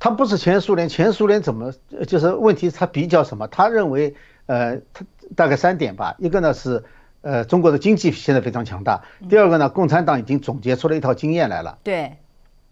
[0.00, 1.72] 他不是前苏联，前苏联怎么
[2.06, 2.70] 就是问题？
[2.70, 3.48] 他比较什么？
[3.48, 4.14] 他认为，
[4.46, 6.14] 呃，他大概三点吧。
[6.18, 6.84] 一个呢是，
[7.20, 9.02] 呃，中国的经济现在非常强大。
[9.28, 11.78] 第二个呢，共产党已经总结出了一套经验来了。
[11.82, 12.12] 对，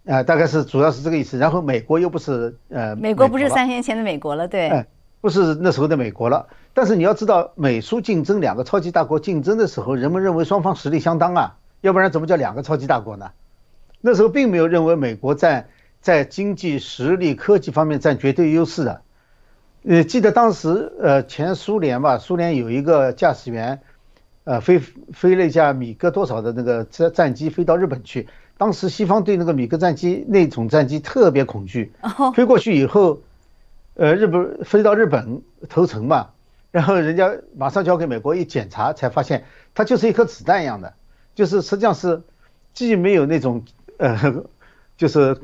[0.05, 1.37] 呃，大概是主要是这个意思。
[1.37, 4.87] 然后美国又不是呃，美国不是三年前的美国了，对，哎，
[5.21, 6.47] 不是那时候的美国了。
[6.75, 13.33] 但是你要知道，美苏竞争两个超级大国竞争的时候，人们认为双方实力相当啊，要不然怎么叫两个超级大国呢？
[14.01, 15.67] 那时候并没有认为美国在。
[16.07, 19.01] 在经济实力、科技方面占绝对优势的，
[19.83, 23.81] 呃，记得当时，呃，前苏联吧，苏联有一个驾驶员，
[24.45, 31.91] 呃，飞飞了一架米格多少的那个战战机飞到日本去，当时西方对那个米格战机那种战机特别恐惧，
[32.37, 33.19] 飞过去以后，
[33.95, 36.29] 呃，日本飞到日本投诚嘛，
[36.71, 39.43] 然后人家马上交给美国一检查，才发现
[39.75, 40.95] 它就是一颗子弹一样的，
[41.35, 42.23] 就是实际上是
[42.75, 43.65] 既没有那种
[43.99, 44.45] 呃，
[44.97, 45.37] 就是。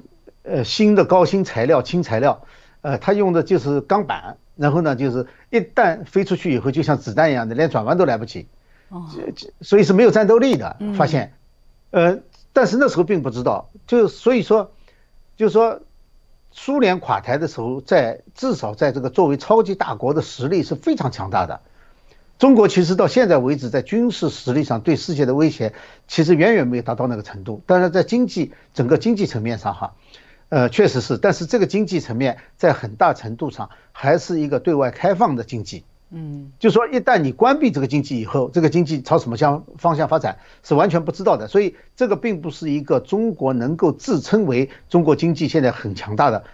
[0.44, 2.44] 呃，新的高新材料、轻材料，
[2.81, 8.48] 呃，它用的就是钢板，然后呢，就是一旦飞出去以后，就像子弹一样的，连转弯都来不及，
[8.88, 9.07] 哦，
[9.61, 10.76] 所以是没有战斗力的。
[10.96, 11.35] 发现，
[11.92, 12.18] 呃，
[12.52, 14.72] 但是那时候并不知道，就所以说，
[15.37, 15.81] 就是说，
[16.50, 21.61] 苏联垮台的时候，在至少在这个作为超级大国的实力是非常强大的。
[22.38, 25.72] 中国其实到现在为止，在军事实力上对世界的威胁，
[26.09, 27.62] 其实远远没有达到那个程度。
[27.66, 29.94] 当然，在经济整个经济层面上，哈。
[30.52, 35.82] 呃，确实是，但是这个经济层面在很大程度上还是一个对外开放的经济。
[36.10, 41.48] 嗯，就说一旦你关闭这个经济以后，这个经济朝什么向方向发展是完全不知道的。
[41.48, 46.44] 所以这个并不是一个中国能够自称为中国经济现在很强大的，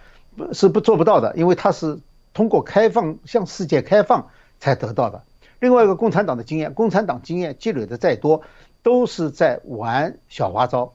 [0.53, 1.99] 是不做不到的，因为它是
[2.33, 4.29] 通过开放向世界开放
[4.61, 5.21] 才得到的。
[5.59, 8.43] 另外一个，共产党的经验，共产党经验积累的再多，
[8.81, 10.93] 都是在玩小花招。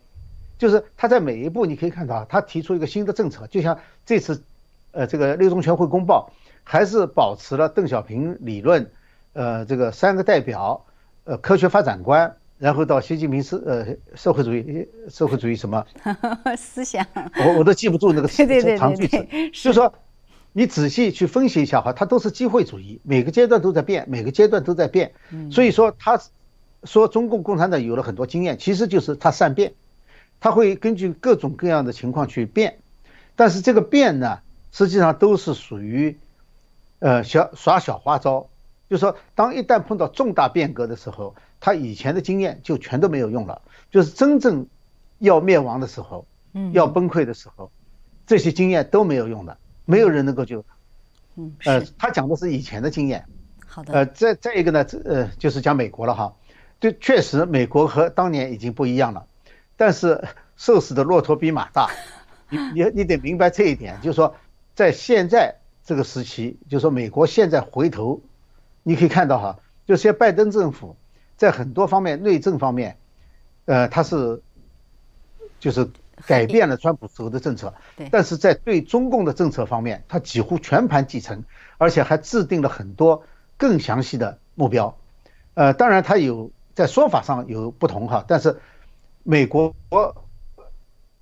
[0.57, 4.43] 就是他在每一步，你可以看到，他提出一个新的政策，就像这次，
[4.93, 6.31] 呃，这个六中全会公报，
[6.63, 8.89] 还是保持了邓小平理论，
[9.33, 10.87] 呃，这个三个代表，
[11.25, 15.85] 呃，科学发展观，然后到习近平是呃社会主义社会主义什么
[16.57, 19.93] 思想，我我都记不住那个对对对长句子，就说
[20.53, 25.13] 你仔细去分析一下哈，它都是机会主义，每个阶段都在变，每个阶段都在变，
[25.51, 26.21] 所以说他
[26.85, 29.75] 说中共共产党有了很多经验，其实就是他善变。
[30.45, 32.81] 他会根据各种各样的情况去变，
[33.35, 34.41] 但是这个变呢，
[34.73, 36.19] 实际上都是属于，
[36.99, 38.51] 呃，小耍小花招。
[38.91, 43.63] 就说当一旦碰到重大变革的时候，他以前的经验就全都没有用了。
[43.91, 44.67] 就是真正
[45.19, 47.73] 要灭亡的时候，嗯，要崩溃的时候，
[48.27, 50.63] 这些经验都没有用的，没有人能够救。
[51.37, 53.25] 嗯，呃，他讲的是以前的经验。
[53.67, 53.95] 好的。
[53.95, 56.35] 呃，再再一个呢，呃，就是讲美国了哈。
[56.81, 59.25] 对，确实美国和当年已经不一样了。
[59.77, 61.91] 但是瘦死的骆驼比马大，
[62.49, 64.35] 你你你得明白这一点，就是说，
[64.75, 68.21] 在现在这个时期，就是说美国现在回头，
[68.83, 70.97] 你可以看到哈，就像拜登政府
[71.37, 72.97] 在很多方面内政方面，
[73.65, 74.43] 呃，他是
[75.59, 75.89] 就是
[76.27, 81.43] 改变了川普时候的政策，对，但是在对中共的政策方面，他几乎全盘继承，
[81.79, 83.25] 而且还制定了很多
[83.57, 84.97] 更详细的目标。
[85.55, 88.61] 呃，当然他有在说法上有不同哈，但是
[89.25, 89.75] 美国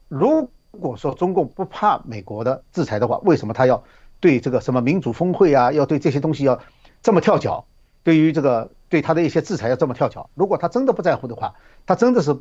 [0.08, 3.82] 如果说中共不怕美国的制裁的话，为什么他要
[4.20, 6.60] 对这个什么民主峰会啊，要对这些东西要
[7.02, 7.64] 这么跳脚？
[8.02, 10.28] 对于这个对他的一些制裁要这么跳脚？
[10.34, 11.54] 如果他真的不在乎的话，
[11.86, 12.36] 他真的是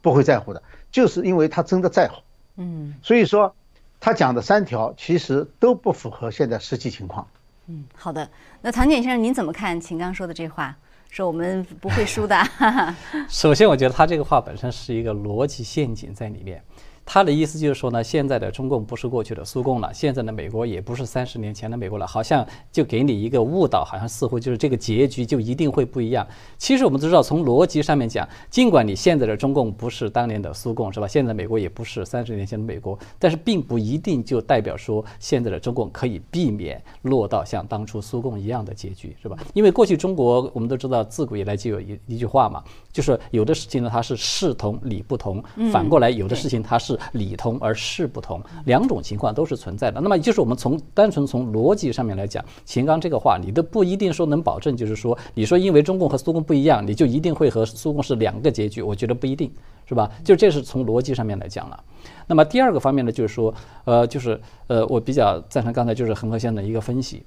[0.00, 2.22] 不会在乎的，就是因为他真的在乎。
[2.56, 3.54] 嗯，所以说
[4.00, 7.26] 他讲的三条其实都不符合现在实际情况。
[7.66, 8.28] 嗯，好的。
[8.62, 10.76] 那唐简先生，您怎么看秦刚说的这话？
[11.12, 12.34] 说我们不会输的。
[13.28, 16.64] 首先，我觉得他这个话本身是一个逻辑陷阱在里面。
[17.12, 26.26] 他的意思就是说呢，现在的中共不是过去的苏共了，现在的美国也不是三十年前的美国了，好像就给你一个误导，好像似乎就是这个结局就一定会不一样。
[26.56, 31.06] 其实我们都知道，从逻辑上面讲，尽管你现在的中共不是当年的苏共，是吧？
[31.06, 39.36] 现在美国也不是三十年前的美国，但是并不一定就代表说现在的中共可以避免落到像当初苏共一样的结局，是吧？
[39.52, 46.98] 因为过去中国我们都知道，自古以来就有一一句话嘛，就是有的事情呢它是事同理不同，反过来有的事情它是。
[47.12, 50.00] 理同而事不同，两种情况都是存在的。
[50.00, 59.50] 那么就是我们从单纯从逻辑上面来讲，秦刚这个话，你都不一定说能保证，就是说，你说因为中共和苏共不一样，你就一定会和苏共是两个结局，我觉得不一定
[59.86, 60.10] 是吧？
[60.24, 61.84] 就这是从逻辑上面来讲了。
[62.26, 63.52] 那么第二个方面呢，就是说，
[63.84, 67.22] 呃，就是呃，我比较赞成刚才就是恒河先生的一个分析，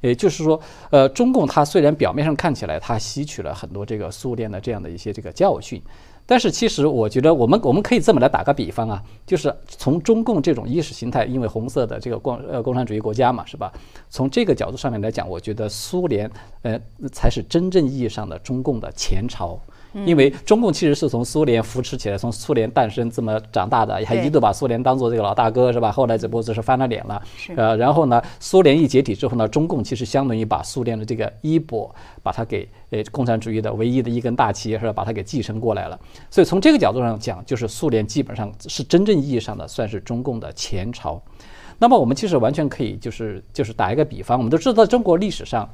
[0.00, 5.80] 也就是说，呃，中共它虽然表面上看起来它吸取了很多这个苏联的这样的一些这个教训。
[6.24, 13.72] 但是其实我觉得，我们我们可以这么来打个比方啊，就是从中共这种意识形态，因为红色的这个共呃共产主义国家嘛，是吧？
[14.08, 16.30] 从这个角度上面来讲，我觉得苏联
[16.62, 16.80] 呃
[17.12, 19.58] 才是真正意义上的中共的前朝。
[20.06, 25.92] 因为中共其实是从苏联扶持起来，从苏联诞生这么长大的，还一度把苏联当做这个老大哥，是吧？
[25.92, 27.22] 后来只不过是翻了脸了。
[27.56, 34.92] 呃，然后呢，苏联一解体之后呢，中共其实相当于把苏联的这个衣钵，把它给呃共产主义的唯一的一根大旗，是吧？
[34.92, 35.98] 把它给继承过来了。
[36.30, 41.22] 所以从这个角度上讲，就是苏联基本上是真正意义上的算是中共的前朝。
[41.78, 45.68] 那么我们其实完全可以就是就是打一个比方，我们都知道中国历史上。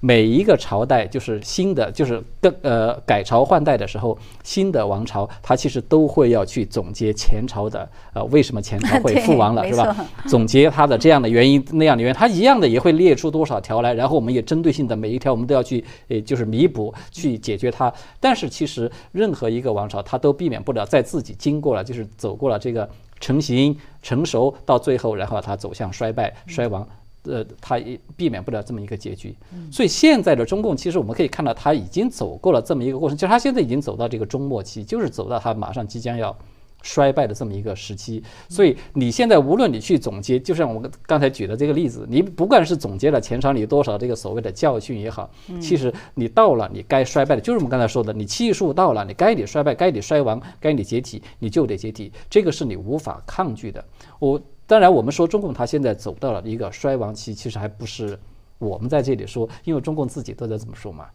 [0.00, 9.96] 每一个朝代就是新的，就是更呃改朝换代的时候，新的王朝它其实都会要去总结前朝的呃为什么前朝会 覆亡了，是吧？
[10.28, 17.92] 总结它的这样的原因那样的原因，它一样的也会列出多少条来，然后我们也针对性的每一条我们都要去呃就是弥补去解决它。
[18.20, 26.86] 但是其实任何一个王朝它都避免不了在自己经过了就是走过了这个成型成熟到最后，然后它走向衰败衰亡。
[27.24, 29.36] 呃，他也避免不了这么一个结局，
[29.70, 36.34] 所以现在的中共，其实我们可以看到，他已经走过了这么一个过程，就是他现在已经走到这个中末期，就是走到他马上即将要
[36.82, 38.22] 衰败的这么一个时期。
[38.48, 45.28] 所以你现在无论你去总结，就像我们刚才举的这个例子，你不管是总结了前朝你多少这个所谓的教训也好，
[45.60, 53.84] 其实你到了你该衰败的，就是我们刚才说的，你气数到了，你该你衰败，该你衰亡，该你解体，你就得解体，这个是你无法抗拒的。
[54.18, 54.40] 我。
[54.68, 58.18] 当然，我们说中共它现在走到了一个衰亡期，其实还不是
[58.58, 61.06] 我们在这里说，因为中共自己都在这么说嘛。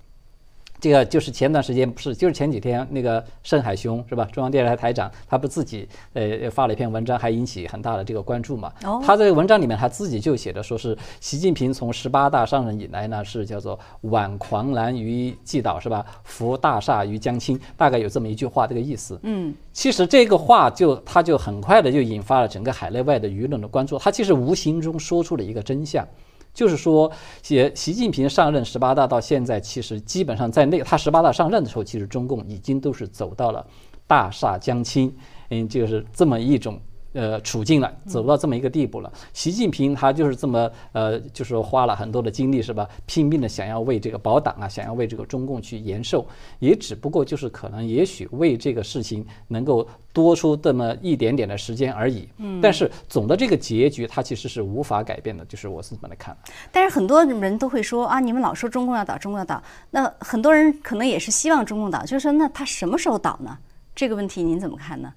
[0.84, 4.28] 这个就是前段时间不是，就是前几天那个盛海兄是吧？
[4.34, 8.70] 中央电视台台长，他不自己呃发了一篇文章，还引起很大的这个关注嘛。
[9.02, 16.06] 他在文章里面他自己就写的说是习近平从十八大上任以来呢，是叫做挽狂澜于既倒是吧？
[16.26, 19.18] 扶大厦于将倾，大概有这么一句话这个意思。
[19.24, 26.06] 嗯，其实这个话就他就很快的就引发了整个海内外的舆论的关注，他其实无形中说出了一个真相。
[26.54, 27.12] 就是说，
[27.42, 33.66] 习习近平上任十八大到现在，其实基本上在那他十八大上任的时候，其实中共已经都是走到了
[34.06, 35.14] 大厦将倾，
[35.50, 36.80] 嗯，就是这么一种。
[37.14, 39.12] 呃，处境了，走到这么一个地步了。
[39.34, 42.90] 习近平他就是这么呃，就是花了很多的精力，是吧？
[43.06, 46.26] 拼命的想要为这个保党啊，想要为这个中共去延寿，
[46.58, 52.28] 也只不过就是可能也许为这个事情能够多出这么一点点的时间而已。
[52.38, 52.60] 嗯。
[52.60, 56.36] 但是总的这个结局，他其实是无法改变的，就是我是这么来看。
[56.72, 63.56] 但是很多人都会说啊，你们老说中共要倒，中共要倒，那很多人可能也是希望中共倒，就是说那他什么时候倒呢？
[63.94, 65.14] 这个问题您怎么看呢？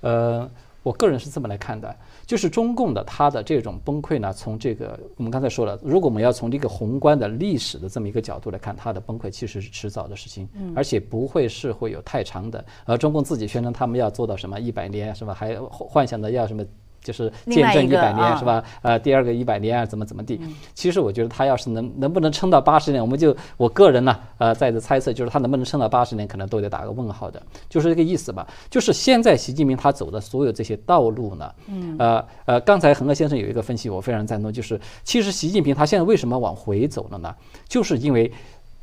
[0.00, 0.50] 呃。
[0.84, 12.64] 我个人是这么来看的，就是中共的它的这种崩溃呢，从这个我们刚才说了，如果我们要从这个宏观的历史的这么一个角度来看，它的崩溃其实是迟早的事情，而且不会是会有太长的。
[12.84, 15.34] 而中共自己宣称他们要做到什么一百年，是吧？
[15.34, 16.62] 还幻想的要什么
[17.04, 18.64] 就是见证一百年啊是吧？
[18.82, 20.40] 呃，第二个一百年啊，怎么怎么地。
[20.74, 28.44] 其实我觉得他要是能能不能撑到八十年，我们就我个人呢，呃，在这猜测，就是他能不能撑到八十年，可能都得打个问号的，就是这个意思吧。
[28.70, 37.34] 就是现在习近平他走的所有这些道路呢，嗯，呃呃，刚才恒河先生有一个分析，我非常赞同，就是其实习近平他现在为什么往回走了呢？
[37.68, 38.32] 就是因为。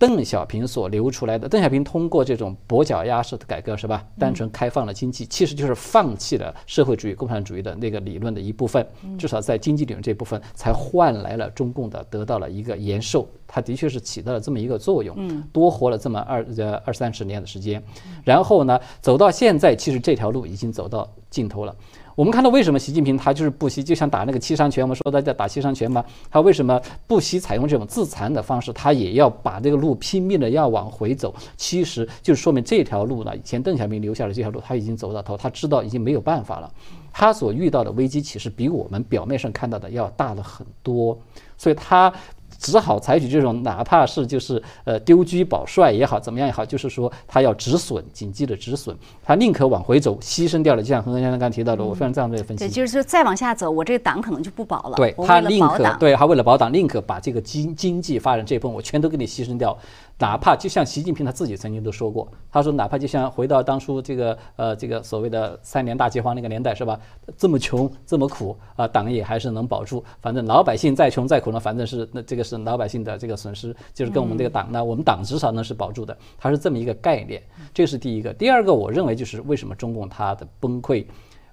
[0.02, 4.04] 邓小平所流出来的，邓小平通过这种跛脚鸭式的改革是吧？
[4.18, 8.84] 单纯开放了经济，其实就是放弃了社会主义、共产主义的那个理论的一部分，
[9.16, 15.16] 至少在经济理论这部分，才换来了中共的得到了一个延寿，它的确是起到了这么一个作用，
[15.54, 17.80] 多活了这么二呃二三十年的时间，
[18.24, 21.76] 然后呢，走到现在，其实这条路已经走到尽头了。
[22.16, 31.34] 我们看到为什么习近平他就是不惜，就像打那个七伤拳，我们说他在打七伤拳嘛，他为什么不惜采用这种自残的方式，他也要把这个路拼命的要往回走？
[31.58, 36.72] 其实就是说明这条路呢，以前邓小平留下的这条路，他已经走到头，他知道已经没有办法了。
[37.14, 41.18] 他所遇到的危机其实比我们表面上看到的要大了很多，
[41.58, 42.14] 所以他。
[42.62, 48.96] 只好采取这种，哪怕是就是呃丢车保帅也好，怎么样也好，就是说他要止损，紧急的止损，
[49.26, 50.84] 他宁可往回走，牺牲掉了。
[50.84, 52.64] 就像恒河先生刚刚提到的，我非常赞同这个分析。
[52.64, 54.96] 对，就是说再往下走，我这个党可能就不保了。
[54.96, 59.76] 对他宁可，对他为了保党，宁可把这个经经济发展这一部分我全都给你牺牲掉，
[60.22, 67.00] 哪怕就像习近平他自己曾经都说过，他说哪怕就像回到当初这个呃这个所谓的三年大饥荒那个年代是吧？
[67.36, 70.04] 这么穷这么苦啊，党也还是能保住。
[70.22, 77.42] 反正老百姓再穷再苦呢，反正是那这个是老百姓的这个损失，就是跟我们这个党呢，我们党至少呢是保住的，它是这么一个概念。
[77.74, 78.32] 这是第一个。
[78.32, 81.04] 第二个，我认为就是为什么中共它的崩溃，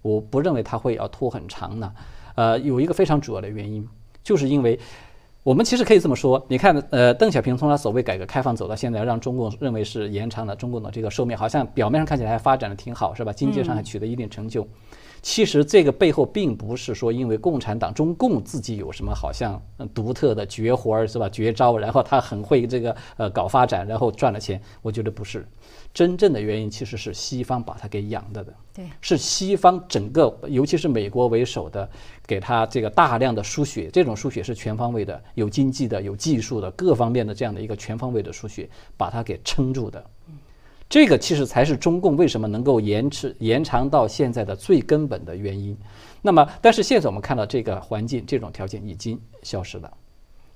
[0.03, 1.91] 我不认为它会要拖很长呢？
[2.35, 3.89] 呃，有一个非常主要的原因，
[4.23, 4.79] 就是因为。
[5.49, 13.32] 我们其实可以这么说，你看，呃，邓小平从他所谓改革开放走到现在，让中共认为是延长了中共的这个寿命，好像表面上看起来还发展的挺好，是吧？
[13.32, 14.68] 经济上还取得一定成就。
[15.22, 19.61] 其实这个背后并不是说因为共产党中共自己有什么好像
[19.94, 24.61] 独特的绝活儿是吧绝招，然后他很会这个呃搞发展，然后赚了钱。
[24.82, 25.49] 我觉得不是，
[25.93, 28.55] 真正的原因其实是西方把它给养着的。
[28.74, 31.89] 对，是西方整个，尤其是美国为首的，
[32.26, 40.05] 给他这个大量的输血，这种输血是全方位的，有经济的，有技术的，各方面的这样的一个全方位的输血，把它给撑住的。
[40.89, 45.76] 这个其实才是中共为什么能够延迟延长到现在的最根本的原因。
[46.22, 49.93] 那么，但是现在我们看到这个环境、这种条件已经消失了，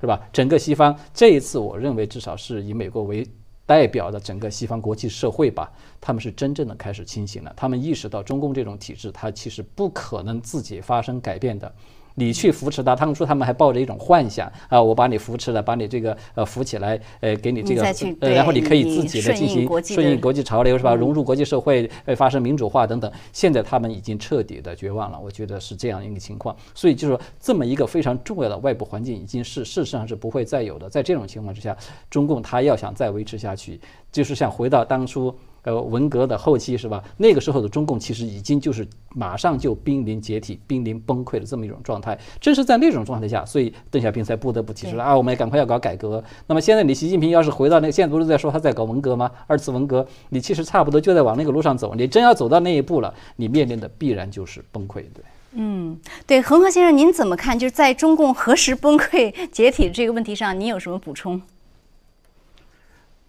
[0.01, 0.21] 是吧？
[0.33, 3.27] 整个西方这一次，我认为至少是以美国为
[3.65, 7.53] 代表的整个西方国际社会吧，他们是真正的开始清醒了。
[7.57, 11.73] 他们意识到中共这种体制，它其实不可能自己发生改变的。
[12.15, 17.83] 你去扶持他，当初他们还抱着一种幻想啊，我把你扶持了，把你这个呃扶起来，呃，给你这个
[18.21, 20.95] 呃，然后你可以自己的进行顺应国际潮流是吧？
[20.95, 23.11] 融入国际社会，呃，发生民主化等等。
[23.33, 26.55] 现在他们已经彻底的绝望了，我觉得是这样一个情况。
[26.75, 30.89] 所以就是说，这么一个非常重要的外部环境已经是事实上是不会再有的。
[30.89, 31.77] 在这种情况之下，
[32.11, 35.35] 中共他要想再维持下去，就是想回到当初。
[35.65, 37.03] 呃，文革的后期是吧？
[37.17, 42.19] 那个时候的中共其实已经就是马上就濒临解体、濒临崩溃的这么一种状态。
[42.41, 46.23] 正是在那种状态下，所以邓小平才不得不提出来啊，我们赶快要搞改革。
[46.47, 49.31] 那么现在你习近平要是回到那个，现在不是在说他在搞文革吗？
[49.47, 51.95] 二次文革，你其实差不多就在往那个路上走。
[51.95, 55.25] 你真要走到那一步了，你面临的必然就是崩溃，对。
[55.53, 57.57] 嗯，对，恒河先生，您怎么看？
[57.57, 61.41] 就是在中共何时崩溃解体这个问题上，您有什么补充？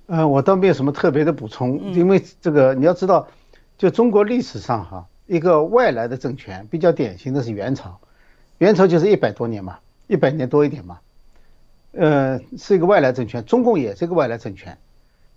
[0.05, 3.29] 呃，我倒没有什么特别的补充，因为这个你要知道，
[3.77, 7.99] 就中国历史上哈，一个外来的政权比较典型的是元朝，
[8.57, 10.99] 元朝就是一百多年嘛，一百年多一点嘛，
[11.93, 14.77] 呃，是一个外来政权，中共也是一个外来政权，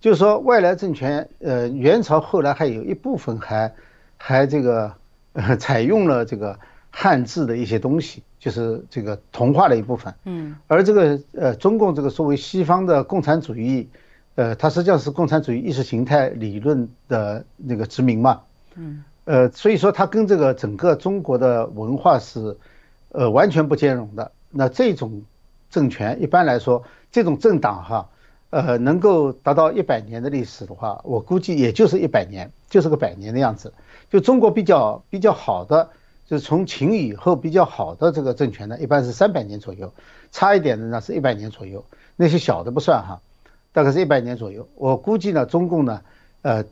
[0.01, 3.73] 就是说外来政权，呃，元朝后来还有一部分还
[4.17, 4.91] 还这个
[5.31, 6.59] 呃采用了这个
[6.91, 13.87] 汉字的一些东西，就是这个同化的一部分，嗯，而这个呃中共这个作为西方的共产主义。
[14.37, 18.41] 呃，它实际上是共产主义意识形态理论的那个殖民嘛，
[18.75, 22.55] 嗯，呃，所以说它跟这个整个中国的文化是，
[23.09, 24.31] 呃，完全不兼容的。
[24.51, 25.23] 那这种
[25.71, 28.09] 政权一般来说，这种政党哈，
[28.51, 33.73] 呃，能够达到一百年的历史的话，我估计也就是一百年，就是个百年的样子。
[34.11, 35.89] 就中国比较比较好的，
[36.27, 39.91] 就是从秦以后比较好的这个政权呢，一般是三百年左右，
[40.31, 41.83] 差一点的呢是一百年左右，
[42.15, 43.19] 那些小的不算哈。
[43.77, 46.01] 大概是一百年左右，我估计呢，中共呢，
[46.41, 46.65] 呃，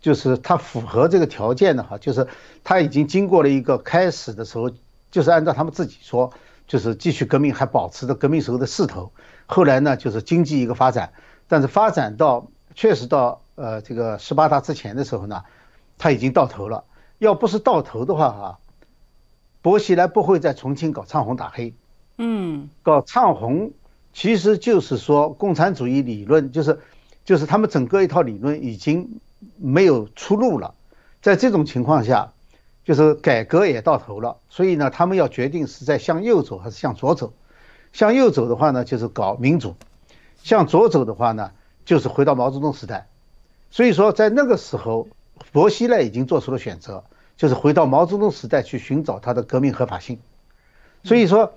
[0.00, 2.24] 就是它符合这个条件的哈，就是
[2.62, 4.70] 它已经经过了一个开始的时候，
[5.10, 6.32] 就是按照他们自己说，
[6.68, 9.10] 就是继续革命，还保持着革命时候的势头。
[9.46, 11.12] 后来呢，就是经济一个发展，
[11.48, 12.46] 但是发展到
[12.76, 15.42] 确实到呃这个十八大之前的时候呢，
[15.98, 16.84] 它已经到头了。
[17.18, 18.58] 要不是到头的话哈，
[19.62, 21.74] 薄熙来不会在重庆搞唱红打黑，
[22.18, 23.72] 嗯，搞唱红
[24.12, 26.80] 其实就是说共产主义理论就是
[27.24, 29.20] 就是他们整个一套理论已经
[29.56, 30.74] 没有出路了，
[31.20, 32.32] 在这种情况下，
[32.84, 37.32] 就是改革也到头了，所以呢，他们要决定是在向右走还是向左走。
[37.92, 39.74] 向右走的话呢，就是搞民主；
[40.42, 41.52] 向左走的话呢，
[41.84, 43.06] 就是回到毛泽东时代。
[43.70, 45.08] 所以说，在那个时候，
[45.52, 47.04] 薄熙来已经做出了选择，
[47.36, 50.18] 就是回到毛泽东时代去寻找他的革命合法性。
[51.04, 51.52] 所以说，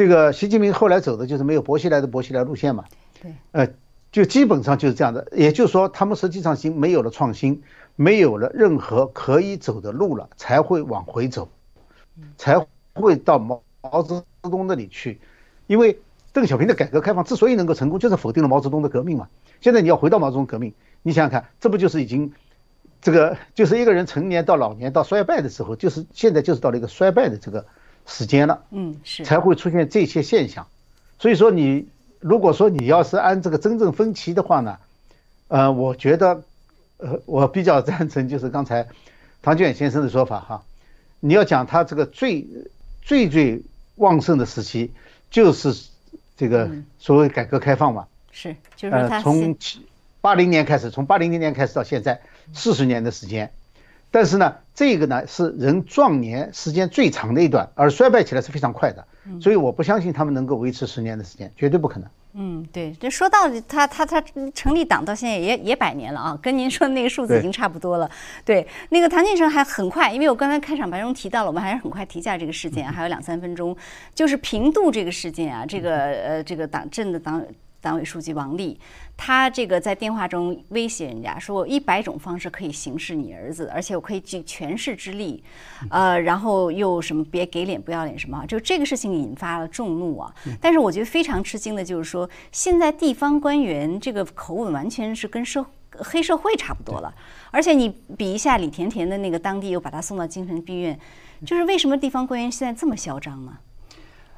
[0.00, 2.86] 这个习近平后来走的就是没有薄熙来的薄熙来路线嘛。
[3.20, 3.68] 对，呃，
[4.10, 5.28] 就基本上就是这样的。
[5.30, 7.62] 也就是说，他们实际上已经没有了创新，
[7.96, 11.50] 没有了任何可以走的路了，才会往回走，
[12.38, 15.20] 才会到毛毛泽东那里去。
[15.66, 16.00] 因为
[16.32, 19.28] 邓小平的改革开放之所以能够成功，就是否定了毛泽东的革命嘛。
[19.60, 20.72] 现在你要回到毛泽东革命，
[21.02, 22.32] 你想想看，这不就是已经，
[23.02, 27.66] 这个就是一个人成年到老年到衰败的时候，就是现在就是到了一个衰败的这个
[28.10, 30.66] 时间了，嗯，是才会出现这些现象。
[31.18, 31.88] 所以说，你
[32.18, 34.76] 如果说你要是按这个真正分歧的话呢，
[35.48, 36.42] 呃，我觉得，
[36.98, 38.86] 呃，我比较赞成就是刚才
[39.40, 40.62] 唐俊远先生的说法哈，
[41.20, 42.46] 你要讲他这个最
[43.00, 43.62] 最最
[43.96, 44.92] 旺盛的时期。
[45.30, 45.72] 就是
[46.36, 49.56] 这个所谓改革开放嘛，是，就是从
[50.20, 52.20] 八零年开始，从八零年开始到现在
[52.52, 53.52] 四十年的时间，
[54.10, 59.06] 但是呢，这个呢是人壮年时间最长的一段，而衰败起来是非常快的，
[59.40, 62.08] 所以我不相信他们能够维持十年的时间，绝对不可能。
[62.32, 64.22] 嗯，对，这说到底他他他
[64.54, 68.10] 成立党到现在也也百年了啊，跟您说的那个数字已经差不多了。
[68.44, 73.76] 对，那个谭建成还很快，因为我刚才开场白中提到了，我们还是很快提下这个事件， 还有两三分钟，
[74.14, 77.44] 就是平度这个事件啊，这个呃这个党镇的党。
[77.80, 78.78] 党委书记王力，
[79.16, 85.42] 他这个在电话中威胁人家说：“我一百种方式可以行事你儿子，而且我可以举全市之力，
[85.88, 90.34] 呃，然后又什么别给脸不要脸什么，就这个事情引发了众怒啊。
[90.60, 97.14] 但是我觉得非常吃惊的就是说，现在地方官员这个口吻完全是跟社黑社会差不多了，
[97.50, 100.98] 而且你比一下李甜甜的那个当地又把他送到精神病院，
[101.44, 103.56] 就是为什么地方官员现在这么嚣张呢？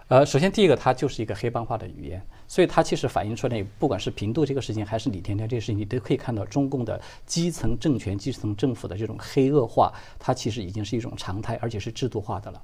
[0.09, 2.23] 呃，首先第一个，它就是一个黑帮化的语言。
[2.53, 12.63] 所以它其实反映出来，不管是平度这个事情，还是李甜甜这个事情，你都可以看到中共的基层政权、基层政府的这种黑恶化，它其实已经是一种常态，而且是制度化的了。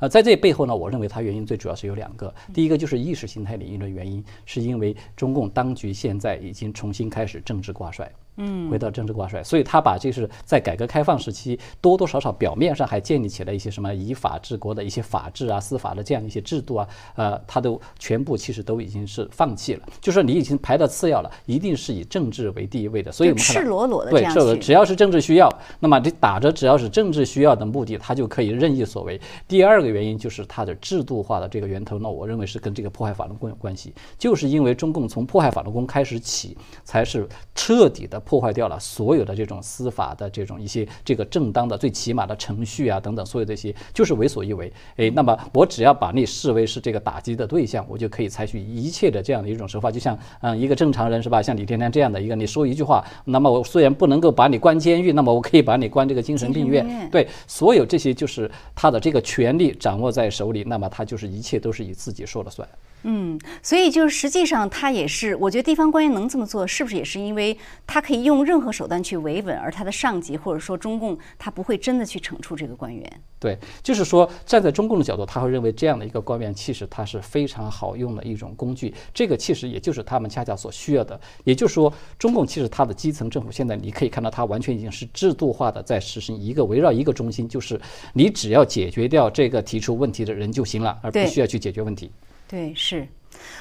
[0.00, 8.12] 呃，在这背后呢，我认为它原因最主要是有两个，第一个就是意识形态领域的原因，是因为中共当局现在已经重新开始政治挂帅。
[8.36, 23.10] 嗯，回到政治挂帅，所以他把这是在改革开放时期多多少少表面上还建立起来一些什么以法治国的一些法治啊、司法的这样一些制度啊，呃，他都全部其实都已经是放弃了，就说你已经排到次要了，一定是以政治为第一位的。
[23.10, 29.20] 所以我们赤裸裸的对，这个只要是政治需要，那么你打着只要是政治需要的目的，他就可以任意所为。
[29.48, 38.19] 第二个原因就是它的制度化的这个源头，那我认为是跟这个迫害法轮功有关系，就是因为中共从迫害法轮功开始起，才是彻底的。
[38.20, 44.72] 破坏掉了所有的这种司法的这种一些这个正当的最起码的程序啊等等，所有这些就是为所欲为。
[44.96, 49.90] 哎，那么我只要把你视为是这个打击的对象，我就可以采取一切的这样的一种手法。
[49.90, 51.42] 就像嗯一个正常人是吧？
[51.42, 57.08] 像李天天这样的一个，你说一句话，那么我虽然不能够把你关监狱，那么我可以把你关这个精神病院。
[57.10, 62.68] 对，所有这些就是他的这个权利掌握在手里，那么他就是一切都是以自己说了算。
[63.02, 73.10] 嗯，所以就是实际上他也是，我觉得地方官员能这么做，是不是也是因为他可以用任何手段去维稳，而他的上级或者说中共他不会真的去惩处这个官员？
[73.38, 81.18] 对，就是说站在中共的角度，他会认为这样的一个官员其实他是非常好用的一种工具，这个其实也就是他们恰恰所需要的。
[81.44, 87.80] 也就是说，中共其实它的基层政府现在你可以看到，它完全已经是制度化的在实行一个围绕一个中心，就是
[88.12, 92.10] 你只要解决掉这个提出问题的人就行了，而不需要去解决问题。
[92.50, 93.06] 对，是，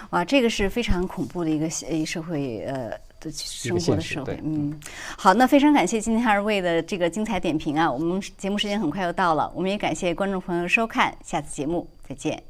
[0.09, 4.39] 哇，这个是非常恐怖的一个社会，呃，的生活的社会。
[4.43, 4.79] 嗯，
[5.15, 12.41] 好，那非常感谢今天二位的这个精彩点评啊，我们节目时间很快又到了，我们也感谢观众朋友收看，下次节目再见。